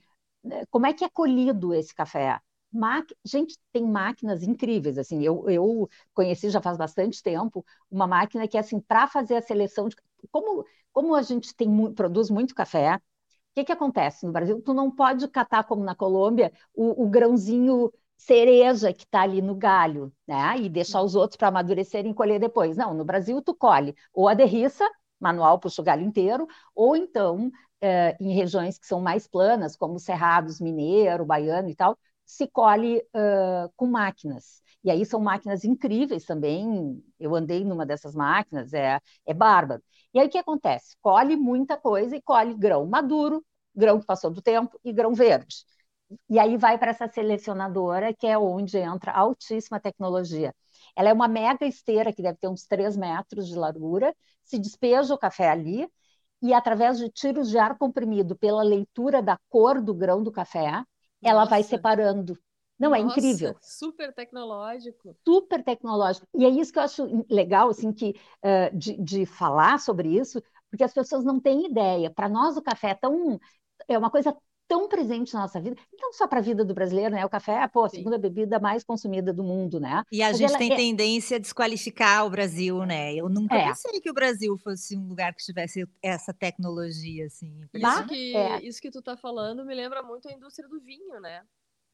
[0.70, 2.40] como é que é colhido esse café?
[3.26, 8.58] Gente, tem máquinas incríveis, assim, eu, eu conheci já faz bastante tempo uma máquina que
[8.58, 9.96] assim, para fazer a seleção de...
[10.32, 13.02] Como, como a gente tem, produz muito café, o
[13.56, 14.62] que, que acontece no Brasil?
[14.62, 19.56] Tu não pode catar, como na Colômbia, o, o grãozinho cereja que está ali no
[19.56, 20.58] galho, né?
[20.60, 22.76] E deixar os outros para amadurecerem e colher depois.
[22.78, 24.86] Não, no Brasil tu colhe ou a derriça
[25.20, 30.00] manual puxa o galho inteiro, ou então eh, em regiões que são mais planas, como
[30.00, 34.62] Cerrados, Mineiro, Baiano e tal, se colhe uh, com máquinas.
[34.84, 37.04] E aí são máquinas incríveis também.
[37.20, 39.82] Eu andei numa dessas máquinas, é, é bárbaro.
[40.14, 40.96] E aí o que acontece?
[41.02, 43.44] Colhe muita coisa e colhe grão maduro,
[43.76, 45.56] grão que passou do tempo e grão verde.
[46.30, 50.56] E aí vai para essa selecionadora, que é onde entra altíssima tecnologia.
[50.96, 55.14] Ela é uma mega esteira que deve ter uns 3 metros de largura, se despeja
[55.14, 55.88] o café ali,
[56.42, 60.84] e através de tiros de ar comprimido pela leitura da cor do grão do café,
[61.22, 62.38] ela vai separando.
[62.80, 63.56] Não, é Nossa, é incrível.
[63.62, 65.14] Super tecnológico.
[65.28, 66.26] Super tecnológico.
[66.34, 70.42] E é isso que eu acho legal, assim, que, uh, de, de falar sobre isso,
[70.70, 72.10] porque as pessoas não têm ideia.
[72.10, 73.38] Para nós, o café é tão.
[73.86, 74.36] É uma coisa
[74.70, 77.26] tão presente na nossa vida, não só para a vida do brasileiro, né?
[77.26, 80.04] O café é pô, a segunda bebida mais consumida do mundo, né?
[80.12, 80.76] E a Mas gente tem é...
[80.76, 83.16] tendência a desqualificar o Brasil, né?
[83.16, 83.68] Eu nunca é.
[83.68, 87.62] pensei que o Brasil fosse um lugar que tivesse essa tecnologia, assim.
[87.74, 88.64] Isso que, é.
[88.64, 91.44] isso que tu tá falando me lembra muito a indústria do vinho, né?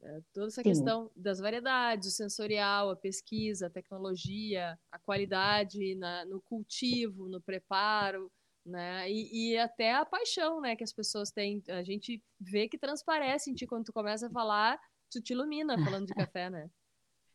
[0.02, 0.68] É, toda essa Sim.
[0.68, 7.40] questão das variedades, o sensorial, a pesquisa, a tecnologia, a qualidade na, no cultivo, no
[7.40, 8.30] preparo
[8.66, 9.10] né?
[9.10, 11.62] E, e, até a paixão, né, que as pessoas têm.
[11.68, 14.78] A gente vê que transparece em ti quando tu começa a falar,
[15.10, 16.68] tu te ilumina falando de café, né?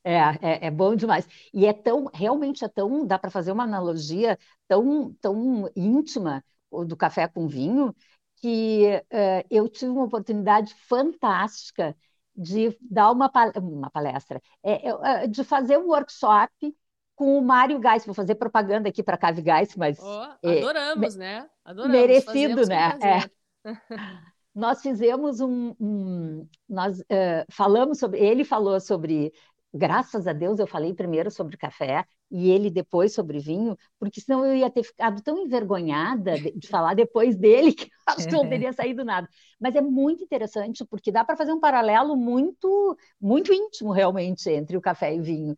[0.04, 1.28] É, é, é, bom demais.
[1.54, 6.44] E é tão, realmente é tão, dá para fazer uma analogia tão, tão íntima
[6.88, 7.96] do café com vinho,
[8.38, 11.96] que uh, eu tive uma oportunidade fantástica
[12.36, 16.76] de dar uma, uma palestra, é, é, de fazer um workshop
[17.22, 18.04] com o Mário Gás.
[18.04, 20.00] Vou fazer propaganda aqui para a Cave Gás, mas.
[20.02, 21.50] Oh, adoramos, é, né?
[21.64, 21.96] Adoramos.
[21.96, 22.98] Merecido, né?
[23.00, 23.64] É.
[24.56, 25.76] nós fizemos um.
[25.80, 28.20] um nós uh, falamos sobre.
[28.20, 29.32] Ele falou sobre.
[29.72, 34.46] Graças a Deus eu falei primeiro sobre café e ele depois sobre vinho, porque senão
[34.46, 38.44] eu ia ter ficado tão envergonhada de, de falar depois dele que acho que não
[38.50, 39.30] teria saído nada.
[39.60, 44.76] Mas é muito interessante porque dá para fazer um paralelo muito muito íntimo realmente entre
[44.76, 45.56] o café e o vinho.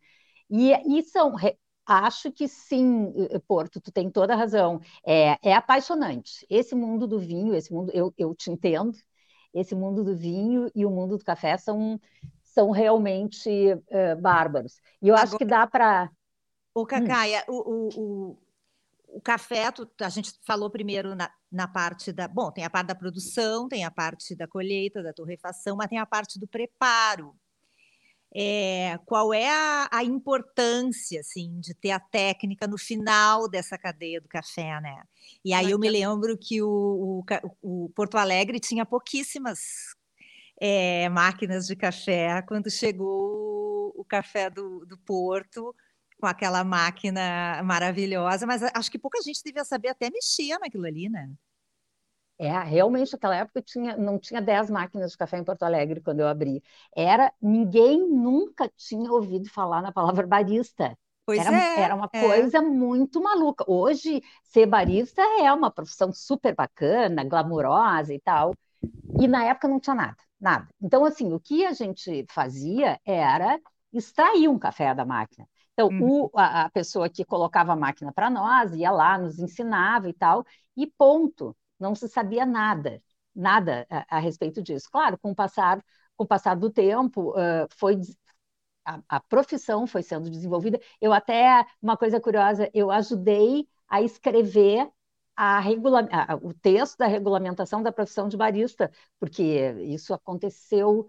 [0.50, 1.34] E, e são,
[1.86, 4.80] acho que sim, eh, Porto, tu tem toda a razão.
[5.06, 6.46] É, é apaixonante.
[6.48, 8.96] Esse mundo do vinho, esse mundo, eu, eu te entendo,
[9.52, 12.00] esse mundo do vinho e o mundo do café são,
[12.42, 14.80] são realmente uh, bárbaros.
[15.00, 16.10] E eu Agora, acho que dá para.
[16.74, 16.86] O hum.
[16.86, 17.52] Cacaia, hum.
[17.54, 18.38] o, o, o,
[19.16, 22.26] o, café, tu, a gente falou primeiro na, na parte da.
[22.26, 25.98] Bom, tem a parte da produção, tem a parte da colheita, da torrefação, mas tem
[25.98, 27.34] a parte do preparo
[28.36, 34.20] é, qual é a, a, importância assim de ter a técnica no final dessa cadeia
[34.20, 35.02] do café, né?
[35.44, 37.22] E aí eu me lembro que o,
[37.62, 39.60] o, o Porto Alegre tinha pouquíssimas
[40.60, 45.74] é, máquinas de café quando chegou o café do, do Porto
[46.18, 51.08] com aquela máquina maravilhosa, mas acho que pouca gente devia saber até mexer naquilo ali,
[51.08, 51.30] né?
[52.44, 56.20] É, realmente naquela época tinha, não tinha 10 máquinas de café em Porto Alegre quando
[56.20, 56.62] eu abri.
[56.94, 60.96] Era, ninguém nunca tinha ouvido falar na palavra barista.
[61.24, 62.20] Pois era, é, era uma é.
[62.20, 63.64] coisa muito maluca.
[63.66, 68.54] Hoje, ser barista é uma profissão super bacana, glamurosa e tal.
[69.18, 70.68] E na época não tinha nada, nada.
[70.82, 73.58] Então, assim, o que a gente fazia era
[73.90, 75.48] extrair um café da máquina.
[75.72, 76.24] Então, uhum.
[76.24, 80.12] o, a, a pessoa que colocava a máquina para nós ia lá, nos ensinava e
[80.12, 80.44] tal,
[80.76, 83.02] e ponto não se sabia nada,
[83.34, 84.88] nada a, a respeito disso.
[84.90, 85.84] Claro, com o passar,
[86.16, 88.00] com o passar do tempo, uh, foi
[88.84, 90.80] a, a, profissão foi sendo desenvolvida.
[91.00, 94.90] Eu até, uma coisa curiosa, eu ajudei a escrever
[95.36, 99.42] a regula a, o texto da regulamentação da profissão de barista, porque
[99.82, 101.06] isso aconteceu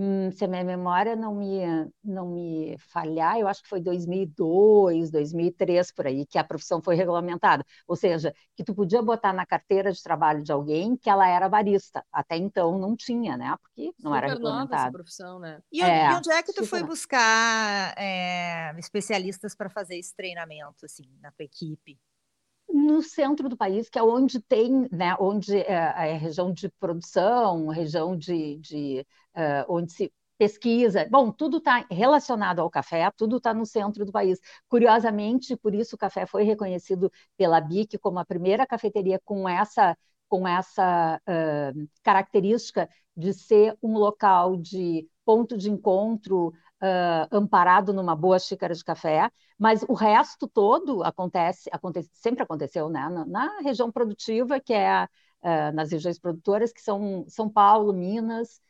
[0.00, 1.58] Hum, se a minha memória não me,
[2.04, 6.94] não me falhar, eu acho que foi 2002, 2003 por aí que a profissão foi
[6.94, 7.66] regulamentada.
[7.84, 11.48] Ou seja, que tu podia botar na carteira de trabalho de alguém que ela era
[11.48, 12.04] barista.
[12.12, 13.56] Até então não tinha, né?
[13.60, 14.70] Porque não super era regulamentado.
[14.70, 15.60] Nova essa profissão, né?
[15.72, 21.10] E, é, onde é que tu foi buscar é, especialistas para fazer esse treinamento, assim,
[21.20, 21.98] na tua equipe?
[22.88, 27.68] No centro do país, que é onde tem, né, onde é, é região de produção,
[27.68, 31.06] região de, de uh, onde se pesquisa.
[31.10, 34.38] Bom, tudo está relacionado ao café, tudo está no centro do país.
[34.68, 39.96] Curiosamente, por isso o café foi reconhecido pela BIC como a primeira cafeteria com essa
[40.28, 48.14] com essa uh, característica de ser um local de ponto de encontro uh, amparado numa
[48.14, 53.08] boa xícara de café, mas o resto todo acontece, acontece sempre aconteceu né?
[53.08, 58.60] na, na região produtiva, que é uh, nas regiões produtoras, que são São Paulo, Minas,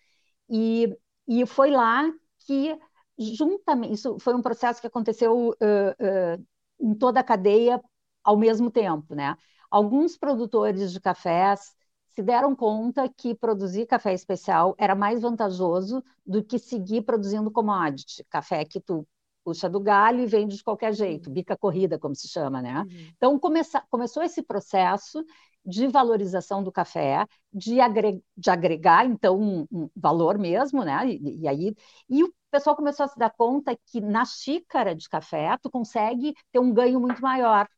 [0.49, 2.11] e, e foi lá
[2.47, 2.79] que,
[3.18, 6.44] juntamente, isso foi um processo que aconteceu uh,
[6.81, 7.81] em toda a cadeia
[8.25, 9.37] ao mesmo tempo, né?
[9.71, 11.75] alguns produtores de cafés
[12.11, 18.25] se deram conta que produzir café especial era mais vantajoso do que seguir produzindo commodity,
[18.29, 19.07] café que tu
[19.44, 22.81] puxa do galho e vende de qualquer jeito, bica corrida, como se chama, né?
[22.81, 23.12] Uhum.
[23.16, 25.25] Então começa, começou esse processo
[25.64, 31.09] de valorização do café, de, agregar, de agregar então um, um, valor mesmo, né?
[31.09, 31.75] E, e, aí
[32.09, 36.35] e o pessoal começou a se dar conta que na xícara de café tu consegue
[36.53, 37.68] ter um ganho muito maior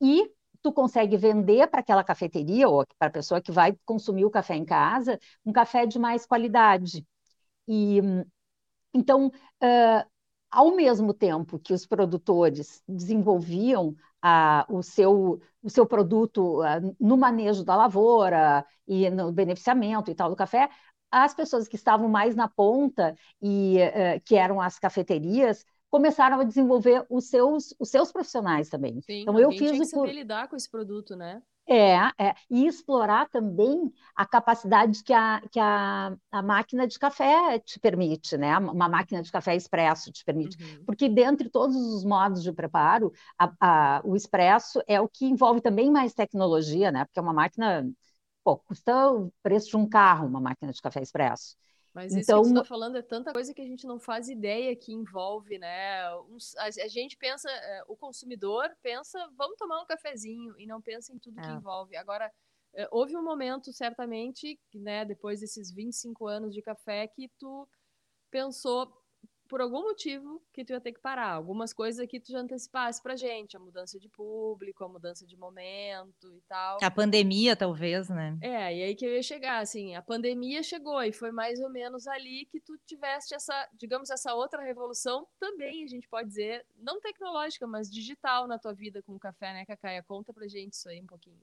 [0.00, 0.30] e
[0.62, 4.56] tu consegue vender para aquela cafeteria ou para a pessoa que vai consumir o café
[4.56, 7.06] em casa um café de mais qualidade.
[7.66, 8.00] E
[8.94, 10.10] então uh,
[10.50, 17.16] ao mesmo tempo que os produtores desenvolviam a, o, seu, o seu produto a, no
[17.16, 20.68] manejo da lavoura e no beneficiamento e tal do café,
[21.10, 26.44] as pessoas que estavam mais na ponta e uh, que eram as cafeterias começaram a
[26.44, 29.00] desenvolver os seus, os seus profissionais também.
[29.02, 30.14] Sim, então eu fiz tinha que saber por...
[30.14, 31.42] lidar com esse produto, né?
[31.70, 37.58] É, é, e explorar também a capacidade que, a, que a, a máquina de café
[37.58, 38.56] te permite, né?
[38.56, 40.56] Uma máquina de café expresso te permite.
[40.62, 40.84] Uhum.
[40.86, 45.60] Porque dentre todos os modos de preparo, a, a, o expresso é o que envolve
[45.60, 47.04] também mais tecnologia, né?
[47.04, 47.86] Porque é uma máquina,
[48.42, 51.54] pô, custa o preço de um carro, uma máquina de café expresso.
[51.98, 54.28] Mas isso então, que você está falando é tanta coisa que a gente não faz
[54.28, 56.04] ideia que envolve, né?
[56.58, 61.18] a, gente pensa, é, o consumidor pensa, vamos tomar um cafezinho e não pensa em
[61.18, 61.50] tudo que é.
[61.50, 61.96] envolve.
[61.96, 62.32] Agora,
[62.72, 67.68] é, houve um momento, certamente, né, depois desses 25 anos de café, que tu
[68.30, 68.92] pensou,
[69.48, 71.32] por algum motivo que tu ia ter que parar.
[71.32, 75.36] Algumas coisas que tu já antecipasse pra gente, a mudança de público, a mudança de
[75.36, 76.78] momento e tal.
[76.82, 78.38] A pandemia, talvez, né?
[78.42, 81.70] É, e aí que eu ia chegar, assim, a pandemia chegou e foi mais ou
[81.70, 86.64] menos ali que tu tiveste essa, digamos, essa outra revolução também, a gente pode dizer,
[86.76, 90.02] não tecnológica, mas digital na tua vida com o café, né, Cacaia?
[90.02, 91.40] Conta pra gente isso aí um pouquinho.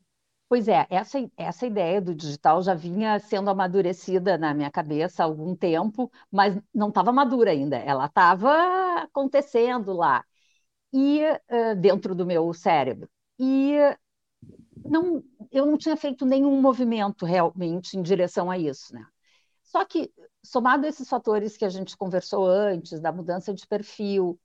[0.47, 5.25] Pois é, essa, essa ideia do digital já vinha sendo amadurecida na minha cabeça há
[5.25, 8.51] algum tempo, mas não estava madura ainda, ela estava
[9.01, 10.23] acontecendo lá,
[10.93, 13.09] e uh, dentro do meu cérebro.
[13.39, 13.75] E
[14.85, 18.93] não, eu não tinha feito nenhum movimento realmente em direção a isso.
[18.93, 19.05] Né?
[19.63, 20.11] Só que,
[20.43, 24.39] somado a esses fatores que a gente conversou antes, da mudança de perfil,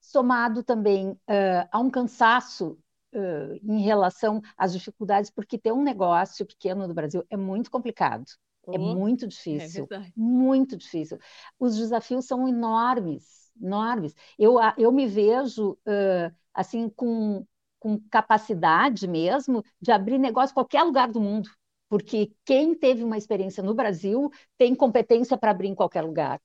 [0.00, 2.78] somado também uh, a um cansaço
[3.16, 8.26] uh, em relação às dificuldades, porque ter um negócio pequeno no Brasil é muito complicado.
[8.66, 11.18] Oh, é muito é difícil, é muito difícil.
[11.58, 14.14] Os desafios são enormes, enormes.
[14.38, 17.46] Eu, eu me vejo uh, assim com,
[17.78, 21.48] com capacidade mesmo de abrir negócio em qualquer lugar do mundo,
[21.88, 26.40] porque quem teve uma experiência no Brasil tem competência para abrir em qualquer lugar.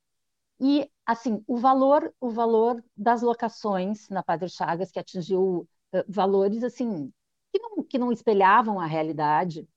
[0.59, 5.67] E assim, o valor, o valor das locações na Padre Chagas que atingiu
[6.07, 7.11] valores assim
[7.51, 9.67] que não, que não espelhavam a realidade.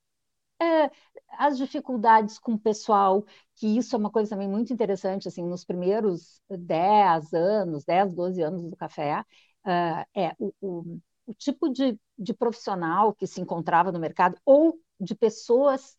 [0.61, 0.91] É,
[1.31, 3.25] as dificuldades com o pessoal,
[3.57, 8.43] que isso é uma coisa também muito interessante, assim, nos primeiros 10 anos, 10, 12
[8.43, 13.91] anos do café, uh, é o, o, o, tipo de, de profissional que se encontrava
[13.93, 15.97] no mercado, ou de pessoas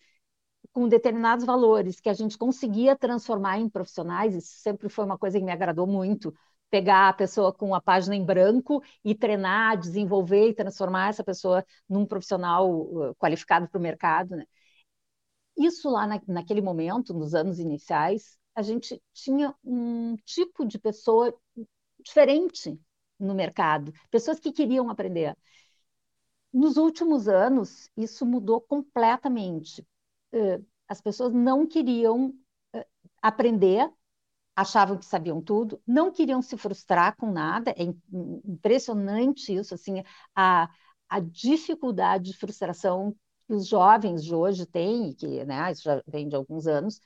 [0.71, 5.37] com determinados valores, que a gente conseguia transformar em profissionais, isso sempre foi uma coisa
[5.39, 6.33] que me agradou muito,
[6.75, 11.65] pegar a pessoa com a página em branco e treinar, desenvolver e transformar essa pessoa
[11.87, 14.35] num profissional uh, qualificado para o mercado.
[14.35, 14.45] Né?
[15.57, 21.33] Isso lá na, naquele momento, nos anos iniciais, a gente tinha um tipo de pessoa
[22.03, 22.77] diferente
[23.17, 25.33] no mercado, pessoas que queriam aprender.
[26.51, 29.81] Nos últimos anos, isso mudou completamente.
[30.33, 32.31] Uh, as pessoas não queriam
[32.75, 32.85] uh,
[33.21, 33.89] aprender
[34.55, 37.83] achavam que sabiam tudo, não queriam se frustrar com nada, é
[38.45, 40.03] impressionante isso, assim,
[40.35, 40.69] a,
[41.09, 43.15] a dificuldade de frustração
[43.47, 46.99] que os jovens de hoje têm, que né, isso já vem de alguns anos.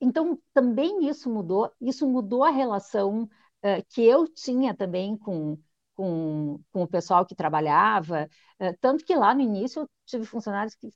[0.00, 5.58] Então, também isso mudou, isso mudou a relação uh, que eu tinha também com,
[5.94, 8.28] com, com o pessoal que trabalhava,
[8.60, 10.90] uh, tanto que lá no início eu tive funcionários que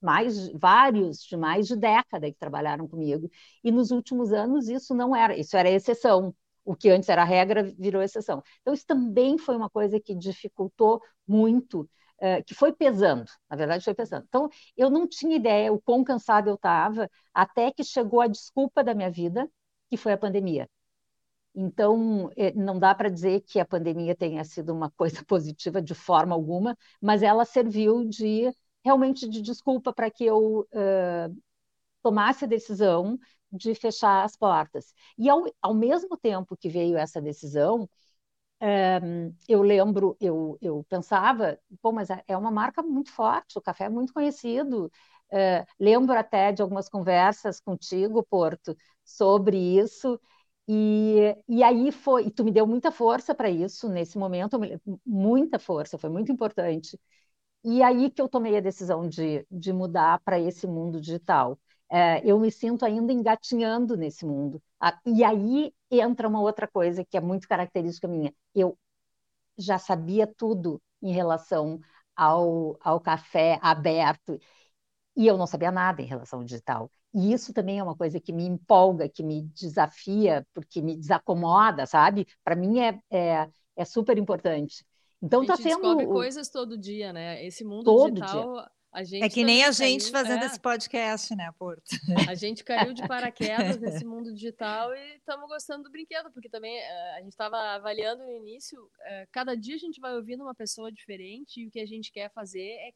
[0.00, 3.30] mais vários de mais de década que trabalharam comigo.
[3.64, 6.34] E nos últimos anos isso não era, isso era exceção.
[6.64, 8.42] O que antes era regra virou exceção.
[8.60, 11.82] Então isso também foi uma coisa que dificultou muito,
[12.20, 13.30] uh, que foi pesando.
[13.50, 14.24] Na verdade foi pesando.
[14.28, 18.84] Então eu não tinha ideia o quão cansada eu estava até que chegou a desculpa
[18.84, 19.50] da minha vida,
[19.90, 20.68] que foi a pandemia.
[21.54, 25.94] Então, eh, não dá para dizer que a pandemia tenha sido uma coisa positiva de
[25.94, 28.52] forma alguma, mas ela serviu de
[28.84, 31.36] realmente de desculpa para que eu uh,
[32.02, 33.18] tomasse a decisão
[33.52, 34.94] de fechar as portas.
[35.18, 37.88] E ao, ao mesmo tempo que veio essa decisão,
[39.02, 43.62] um, eu lembro, eu, eu pensava pô, mas é, é uma marca muito forte, o
[43.62, 44.86] café é muito conhecido.
[45.32, 50.20] Uh, lembro até de algumas conversas contigo, Porto, sobre isso.
[50.68, 54.58] E, e aí foi, e tu me deu muita força para isso nesse momento,
[55.06, 56.98] muita força, foi muito importante.
[57.64, 61.58] E aí que eu tomei a decisão de, de mudar para esse mundo digital.
[61.90, 64.62] É, eu me sinto ainda engatinhando nesse mundo.
[65.06, 68.32] E aí entra uma outra coisa que é muito característica minha.
[68.54, 68.78] Eu
[69.58, 71.80] já sabia tudo em relação
[72.16, 74.38] ao, ao café aberto
[75.16, 76.90] e eu não sabia nada em relação ao digital.
[77.14, 81.86] E isso também é uma coisa que me empolga, que me desafia, porque me desacomoda,
[81.86, 82.26] sabe?
[82.44, 84.84] Para mim é, é, é, super importante.
[85.22, 85.68] Então está sendo.
[85.68, 87.44] descobre coisas todo dia, né?
[87.44, 88.54] Esse mundo todo digital.
[88.54, 88.70] Dia.
[88.90, 90.46] A gente é que nem a gente caiu, fazendo é.
[90.46, 91.84] esse podcast, né, Porto?
[92.26, 96.78] A gente caiu de paraquedas nesse mundo digital e estamos gostando do brinquedo, porque também
[96.78, 100.54] uh, a gente estava avaliando no início, uh, cada dia a gente vai ouvindo uma
[100.54, 102.90] pessoa diferente e o que a gente quer fazer é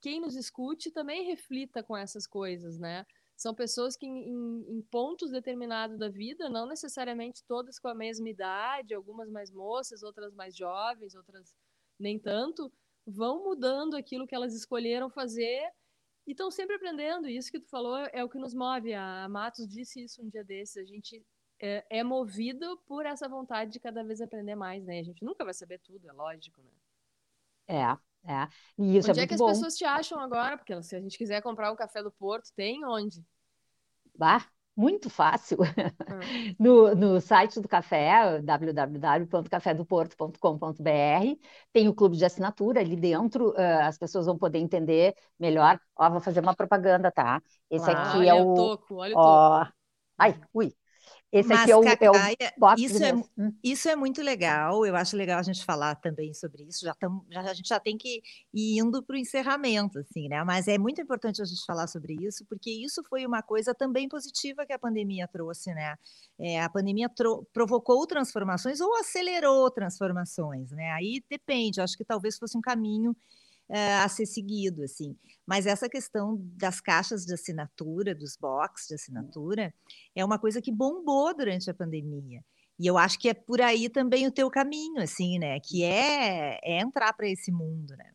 [0.00, 3.06] quem nos escute também reflita com essas coisas, né?
[3.40, 8.28] São pessoas que, em, em, pontos determinados da vida, não necessariamente todas com a mesma
[8.28, 11.56] idade, algumas mais moças, outras mais jovens, outras
[11.98, 12.70] nem tanto,
[13.06, 15.72] vão mudando aquilo que elas escolheram fazer
[16.26, 17.26] e estão sempre aprendendo.
[17.26, 18.92] Isso que tu falou é o que nos move.
[18.92, 20.76] A Matos disse isso um dia desses.
[20.76, 21.24] A gente
[21.58, 24.98] é, é movido por essa vontade de cada vez aprender mais, né?
[24.98, 26.72] A gente nunca vai saber tudo, é lógico, né?
[27.66, 28.48] É, é.
[28.78, 29.48] E isso onde é, é que bom.
[29.48, 30.56] as pessoas te acham agora?
[30.56, 33.24] Porque se a gente quiser comprar o café do Porto, tem onde?
[34.16, 34.44] Bah,
[34.76, 35.58] muito fácil.
[35.60, 35.60] Hum.
[36.58, 41.38] No, no site do café, www.cafedoporto.com.br,
[41.72, 45.78] tem o clube de assinatura ali dentro, uh, as pessoas vão poder entender melhor.
[45.96, 47.40] Ó, vou fazer uma propaganda, tá?
[47.70, 48.54] Esse aqui olha é o.
[48.54, 49.72] Toco, olha o toco.
[50.18, 50.74] Ai, ui.
[51.32, 53.54] Esse Mas, aqui é o, Cacaia, é o isso, é, hum.
[53.62, 54.84] isso é muito legal.
[54.84, 56.84] Eu acho legal a gente falar também sobre isso.
[56.84, 58.20] Já, tam, já a gente já tem que
[58.52, 60.42] ir indo para o encerramento, assim, né?
[60.42, 64.08] Mas é muito importante a gente falar sobre isso, porque isso foi uma coisa também
[64.08, 65.94] positiva que a pandemia trouxe, né?
[66.36, 67.08] É, a pandemia
[67.52, 70.90] provocou transformações ou acelerou transformações, né?
[70.92, 71.80] Aí depende.
[71.80, 73.14] Acho que talvez fosse um caminho
[73.72, 75.16] a ser seguido, assim.
[75.46, 79.74] Mas essa questão das caixas de assinatura, dos box de assinatura,
[80.14, 82.42] é uma coisa que bombou durante a pandemia.
[82.78, 85.60] E eu acho que é por aí também o teu caminho, assim, né?
[85.60, 88.10] Que é, é entrar para esse mundo, né?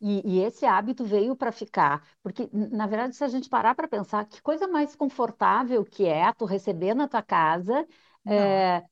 [0.00, 3.86] E, e, esse hábito veio para ficar, porque, na verdade, se a gente parar para
[3.86, 7.86] pensar, que coisa mais confortável que é tu receber na tua casa
[8.26, 8.82] é,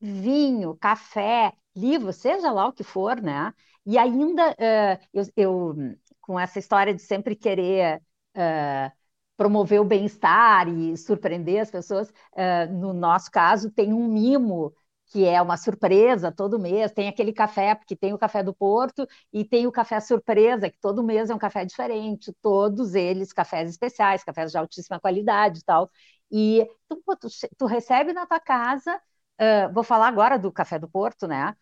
[0.00, 3.54] vinho, café, livro, seja lá o que for, né?
[3.86, 5.74] E ainda uh, eu, eu,
[6.20, 7.98] com essa história de sempre querer
[8.36, 8.92] uh,
[9.36, 14.72] promover o bem-estar e surpreender as pessoas, uh, no nosso caso, tem um mimo
[15.06, 19.06] que é uma surpresa todo mês, tem aquele café, porque tem o café do Porto
[19.32, 23.68] e tem o café surpresa, que todo mês é um café diferente, todos eles cafés
[23.68, 25.90] especiais, cafés de altíssima qualidade e tal.
[26.30, 27.28] E tu, tu,
[27.58, 28.96] tu recebe na tua casa,
[29.40, 31.54] uh, vou falar agora do café do Porto, né?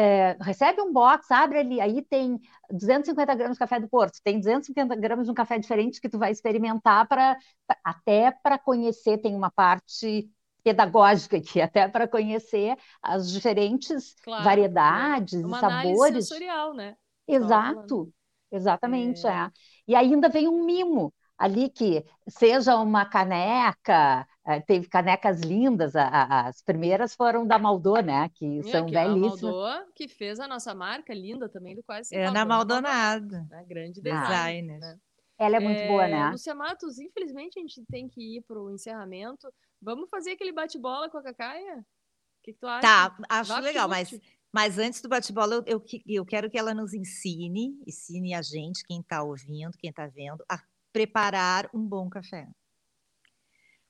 [0.00, 2.40] É, recebe um box, abre ali, aí tem
[2.70, 6.18] 250 gramas de café do Porto, tem 250 gramas de um café diferente que tu
[6.18, 7.36] vai experimentar para
[7.84, 10.30] até para conhecer, tem uma parte
[10.64, 15.46] pedagógica aqui, até para conhecer as diferentes claro, variedades é.
[15.46, 16.28] e sabores.
[16.28, 16.96] sensorial, né?
[17.28, 18.10] Exato,
[18.50, 19.30] exatamente, é.
[19.30, 19.50] é.
[19.86, 24.26] E ainda vem um mimo ali que seja uma caneca,
[24.66, 28.30] teve canecas lindas, as primeiras foram da Maldô, né?
[28.34, 29.44] Que são aqui, belíssimas.
[29.44, 33.46] A Maldô, que fez a nossa marca linda também do Quase É na Maldonado.
[33.50, 33.64] Né?
[33.68, 34.78] Grande designer.
[34.78, 34.98] Né?
[35.38, 36.30] Ela é muito é, boa, né?
[36.30, 39.52] Lúcia Matos, infelizmente a gente tem que ir para o encerramento.
[39.80, 41.78] Vamos fazer aquele bate-bola com a Cacaia?
[41.78, 42.80] O que, que tu acha?
[42.80, 44.18] Tá, acho Vá legal, mas,
[44.52, 48.84] mas antes do bate-bola, eu, eu, eu, quero que ela nos ensine, ensine a gente,
[48.84, 50.58] quem está ouvindo, quem está vendo, a
[50.92, 52.46] preparar um bom café.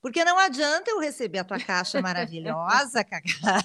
[0.01, 3.63] Porque não adianta eu receber a tua caixa maravilhosa, Cacá,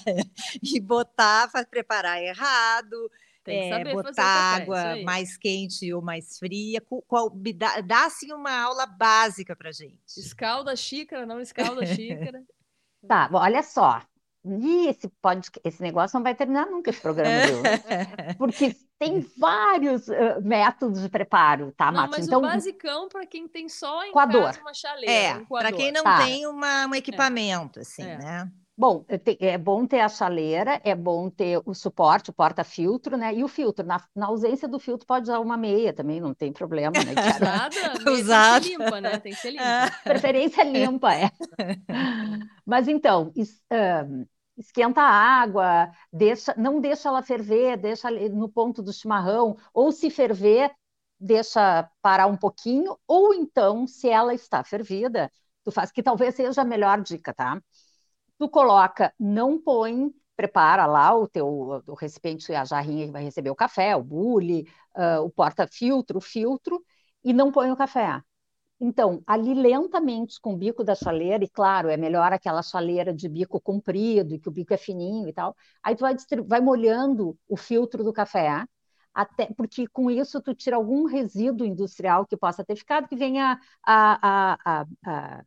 [0.62, 3.10] e botar, preparar errado,
[3.46, 6.82] é, botar água mais quente ou mais fria.
[7.08, 10.18] Qual, dá, dá assim uma aula básica para gente.
[10.18, 12.44] Escalda a xícara, não escalda a xícara.
[13.08, 14.02] tá, olha só.
[14.46, 17.64] E esse, pode, esse negócio não vai terminar nunca, esse programa, viu?
[18.38, 22.18] Porque tem vários uh, métodos de preparo, tá, não, Matos?
[22.18, 24.44] Mas então, o basicão para quem tem só em coador.
[24.44, 25.12] casa uma chaleira.
[25.12, 26.24] É, um para quem não tá.
[26.24, 27.82] tem uma, um equipamento, é.
[27.82, 28.18] assim, é.
[28.18, 28.52] né?
[28.78, 29.06] Bom,
[29.40, 33.34] é bom ter a chaleira, é bom ter o suporte, o porta-filtro, né?
[33.34, 33.86] E o filtro.
[33.86, 37.14] Na, na, ausência do filtro, pode usar uma meia também, não tem problema, né?
[37.14, 38.62] Usada, Usada.
[38.62, 39.20] Tem que ser limpa, né?
[39.20, 39.92] Tem que ser limpa.
[40.04, 41.32] Preferência limpa, é.
[42.66, 44.26] Mas então, isso, um,
[44.58, 50.10] esquenta a água, deixa, não deixa ela ferver, deixa no ponto do chimarrão, ou se
[50.10, 50.72] ferver,
[51.20, 55.32] deixa parar um pouquinho, ou então, se ela está fervida,
[55.64, 57.62] tu faz, que talvez seja a melhor dica, tá?
[58.38, 61.48] Tu coloca, não põe, prepara lá o teu
[61.88, 66.22] o recipiente, a jarrinha que vai receber o café, o bule, uh, o porta-filtro, o
[66.22, 66.84] filtro,
[67.24, 68.22] e não põe o café.
[68.80, 73.30] Então, ali lentamente com o bico da chaleira, e claro, é melhor aquela chaleira de
[73.30, 75.56] bico comprido, que o bico é fininho e tal.
[75.82, 76.16] Aí tu vai,
[76.46, 78.66] vai molhando o filtro do café,
[79.14, 83.58] até porque com isso tu tira algum resíduo industrial que possa ter ficado, que venha
[83.86, 85.46] a, a, a, a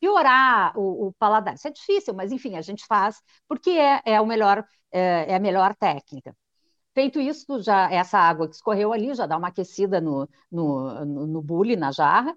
[0.00, 1.54] piorar o, o, paladar.
[1.54, 5.40] Isso é difícil, mas enfim, a gente faz porque é, é, melhor, é, é a
[5.40, 6.34] melhor técnica.
[6.96, 11.28] Feito isso, já essa água que escorreu ali já dá uma aquecida no, no, no,
[11.28, 12.34] no bule, na jarra,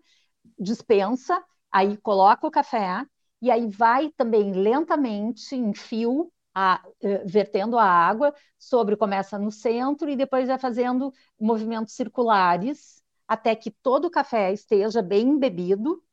[0.60, 3.05] dispensa, aí coloca o café
[3.41, 9.51] e aí vai também lentamente em fio a, uh, vertendo a água sobre começa no
[9.51, 16.03] centro e depois vai fazendo movimentos circulares até que todo o café esteja bem embebido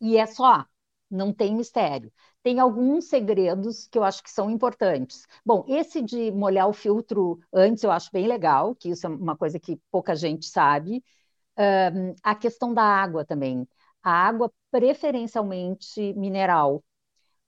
[0.00, 0.64] e é só,
[1.10, 2.12] não tem mistério
[2.48, 5.26] tem alguns segredos que eu acho que são importantes.
[5.44, 9.36] Bom, esse de molhar o filtro antes eu acho bem legal, que isso é uma
[9.36, 11.04] coisa que pouca gente sabe.
[11.58, 13.68] Um, a questão da água também.
[14.02, 16.82] A água preferencialmente mineral,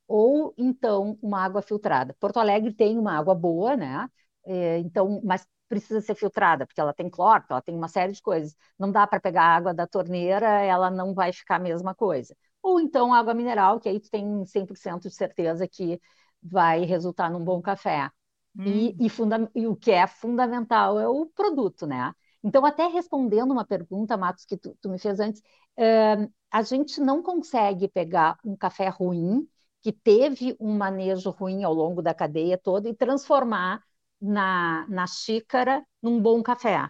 [0.09, 2.15] ou então uma água filtrada.
[2.21, 4.09] Porto Alegre tem uma água boa, né?
[4.47, 8.23] É, então, mas precisa ser filtrada, porque ela tem cloro, ela tem uma série de
[8.23, 8.57] coisas.
[8.79, 12.37] Não dá para pegar a água da torneira, ela não vai ficar a mesma coisa
[12.63, 16.01] ou então água mineral, que aí tu tem 100% de certeza que
[16.43, 18.11] vai resultar num bom café.
[18.57, 18.65] Hum.
[18.65, 19.11] E, e,
[19.55, 22.13] e, o que é fundamental é o produto, né?
[22.43, 25.41] Então, até respondendo uma pergunta, Matos, que tu, tu me fez antes,
[25.79, 29.47] uh, a gente não consegue pegar um café ruim,
[29.83, 33.83] que teve um manejo ruim ao longo da cadeia toda, e transformar
[34.21, 36.89] na, na xícara num bom café.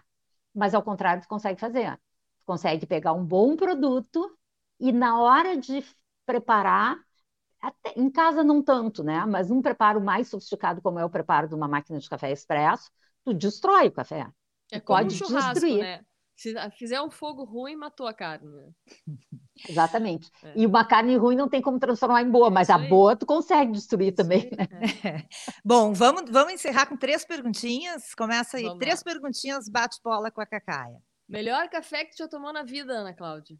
[0.53, 1.95] Mas, ao contrário, tu consegue fazer.
[2.39, 4.37] Tu consegue pegar um bom produto
[4.81, 5.85] e na hora de
[6.25, 6.97] preparar,
[7.61, 9.23] até, em casa não tanto, né?
[9.27, 12.89] Mas um preparo mais sofisticado, como é o preparo de uma máquina de café expresso,
[13.23, 14.27] tu destrói o café.
[14.71, 15.79] É como pode um churrasco, destruir.
[15.79, 16.05] né?
[16.35, 18.49] Se fizer um fogo ruim, matou a carne.
[18.49, 18.71] Né?
[19.69, 20.31] Exatamente.
[20.43, 20.53] É.
[20.55, 23.73] E uma carne ruim não tem como transformar em boa, mas a boa tu consegue
[23.73, 24.49] destruir também.
[24.57, 24.67] Né?
[25.03, 25.27] É.
[25.63, 28.15] Bom, vamos, vamos encerrar com três perguntinhas.
[28.15, 28.63] Começa aí.
[28.63, 29.03] Vamos três lá.
[29.03, 30.97] perguntinhas, bate bola com a Cacaia.
[31.29, 33.55] Melhor café que tu já tomou na vida, Ana Cláudia?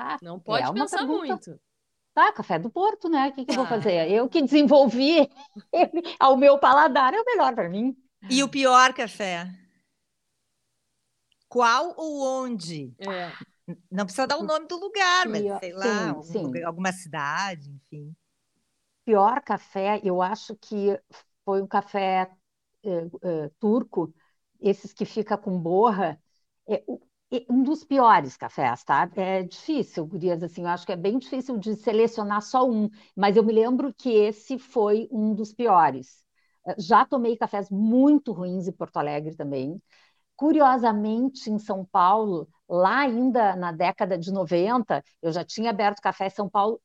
[0.00, 1.26] Ah, não pode é pensar pergunta...
[1.26, 1.60] muito.
[2.12, 3.28] Tá, café do Porto, né?
[3.28, 3.68] O que, que eu vou ah.
[3.68, 4.10] fazer?
[4.10, 5.30] Eu que desenvolvi
[5.72, 7.96] ele ao meu paladar, é o melhor para mim.
[8.28, 9.46] E o pior café?
[11.48, 12.94] Qual ou onde?
[12.98, 13.32] É.
[13.90, 16.62] Não precisa dar o nome do lugar, mas sei lá, sim, sim.
[16.64, 18.14] alguma cidade, enfim.
[19.04, 20.98] Pior café, eu acho que
[21.44, 22.30] foi um café
[22.84, 24.12] eh, eh, turco,
[24.60, 26.20] esses que fica com borra.
[26.68, 26.84] É,
[27.48, 29.08] um dos piores cafés, tá?
[29.16, 33.36] É difícil, gurias, assim, eu acho que é bem difícil de selecionar só um, mas
[33.36, 36.24] eu me lembro que esse foi um dos piores.
[36.66, 39.80] Eh, já tomei cafés muito ruins em Porto Alegre também.
[40.36, 46.28] Curiosamente, em São Paulo, lá ainda na década de 90, eu já tinha aberto café
[46.28, 46.80] em São Paulo.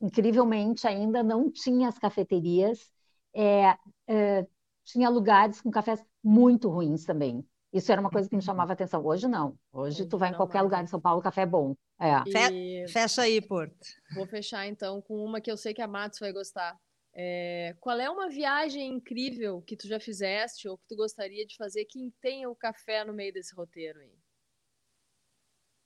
[0.00, 2.90] Incrivelmente, ainda não tinha as cafeterias,
[3.34, 3.76] é,
[4.08, 4.46] é,
[4.84, 7.46] tinha lugares com cafés muito ruins também.
[7.72, 9.04] Isso era uma coisa que me chamava atenção.
[9.04, 9.56] Hoje não.
[9.72, 11.76] Hoje tu vai em qualquer lugar em São Paulo, o café é bom.
[12.00, 12.28] É.
[12.52, 12.88] E...
[12.88, 13.86] Fecha aí, Porto.
[14.14, 16.76] Vou fechar então com uma que eu sei que a Matos vai gostar.
[17.14, 17.76] É...
[17.78, 21.84] Qual é uma viagem incrível que tu já fizeste ou que tu gostaria de fazer
[21.84, 24.18] que tenha o café no meio desse roteiro aí?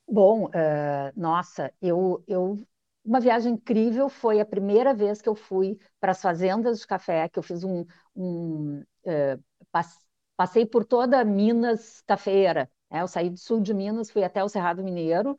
[0.09, 0.51] Bom, uh,
[1.17, 2.67] nossa, eu, eu
[3.05, 7.29] uma viagem incrível foi a primeira vez que eu fui para as fazendas de café,
[7.29, 7.85] que eu fiz um,
[8.17, 9.45] um uh,
[10.37, 12.71] Passei por toda Minas Cafeira.
[12.91, 13.03] Né?
[13.03, 15.37] Eu saí do sul de Minas, fui até o Cerrado Mineiro,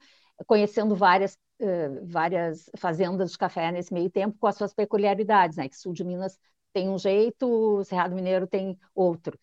[0.47, 5.69] conhecendo várias, uh, várias fazendas de café nesse meio tempo, com as suas peculiaridades, né?
[5.69, 6.37] Que sul de Minas
[6.73, 9.37] tem um jeito, o Cerrado Mineiro tem outro.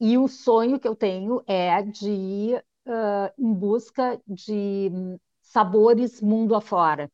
[0.00, 4.90] E o sonho que eu tenho é de ir uh, em busca de
[5.42, 7.10] sabores mundo afora.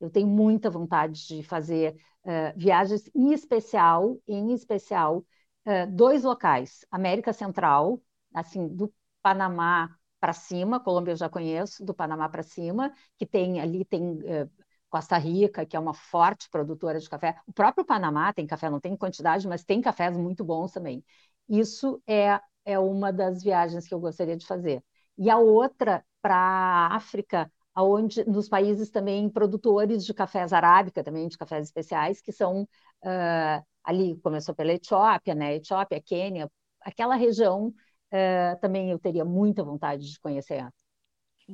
[0.00, 5.24] Eu tenho muita vontade de fazer uh, viagens, em especial, em especial,
[5.64, 8.00] é, dois locais, América Central,
[8.34, 8.92] assim, do
[9.22, 14.18] Panamá para cima, Colômbia eu já conheço, do Panamá para cima, que tem ali tem
[14.24, 14.48] é,
[14.88, 17.36] Costa Rica, que é uma forte produtora de café.
[17.46, 21.04] O próprio Panamá tem café, não tem quantidade, mas tem cafés muito bons também.
[21.48, 24.82] Isso é, é uma das viagens que eu gostaria de fazer.
[25.18, 31.28] E a outra para a África, aonde nos países também produtores de cafés arábica, também
[31.28, 35.56] de cafés especiais, que são uh, ali começou pela Etiópia, né?
[35.56, 40.66] Etiópia, Quênia, aquela região uh, também eu teria muita vontade de conhecer.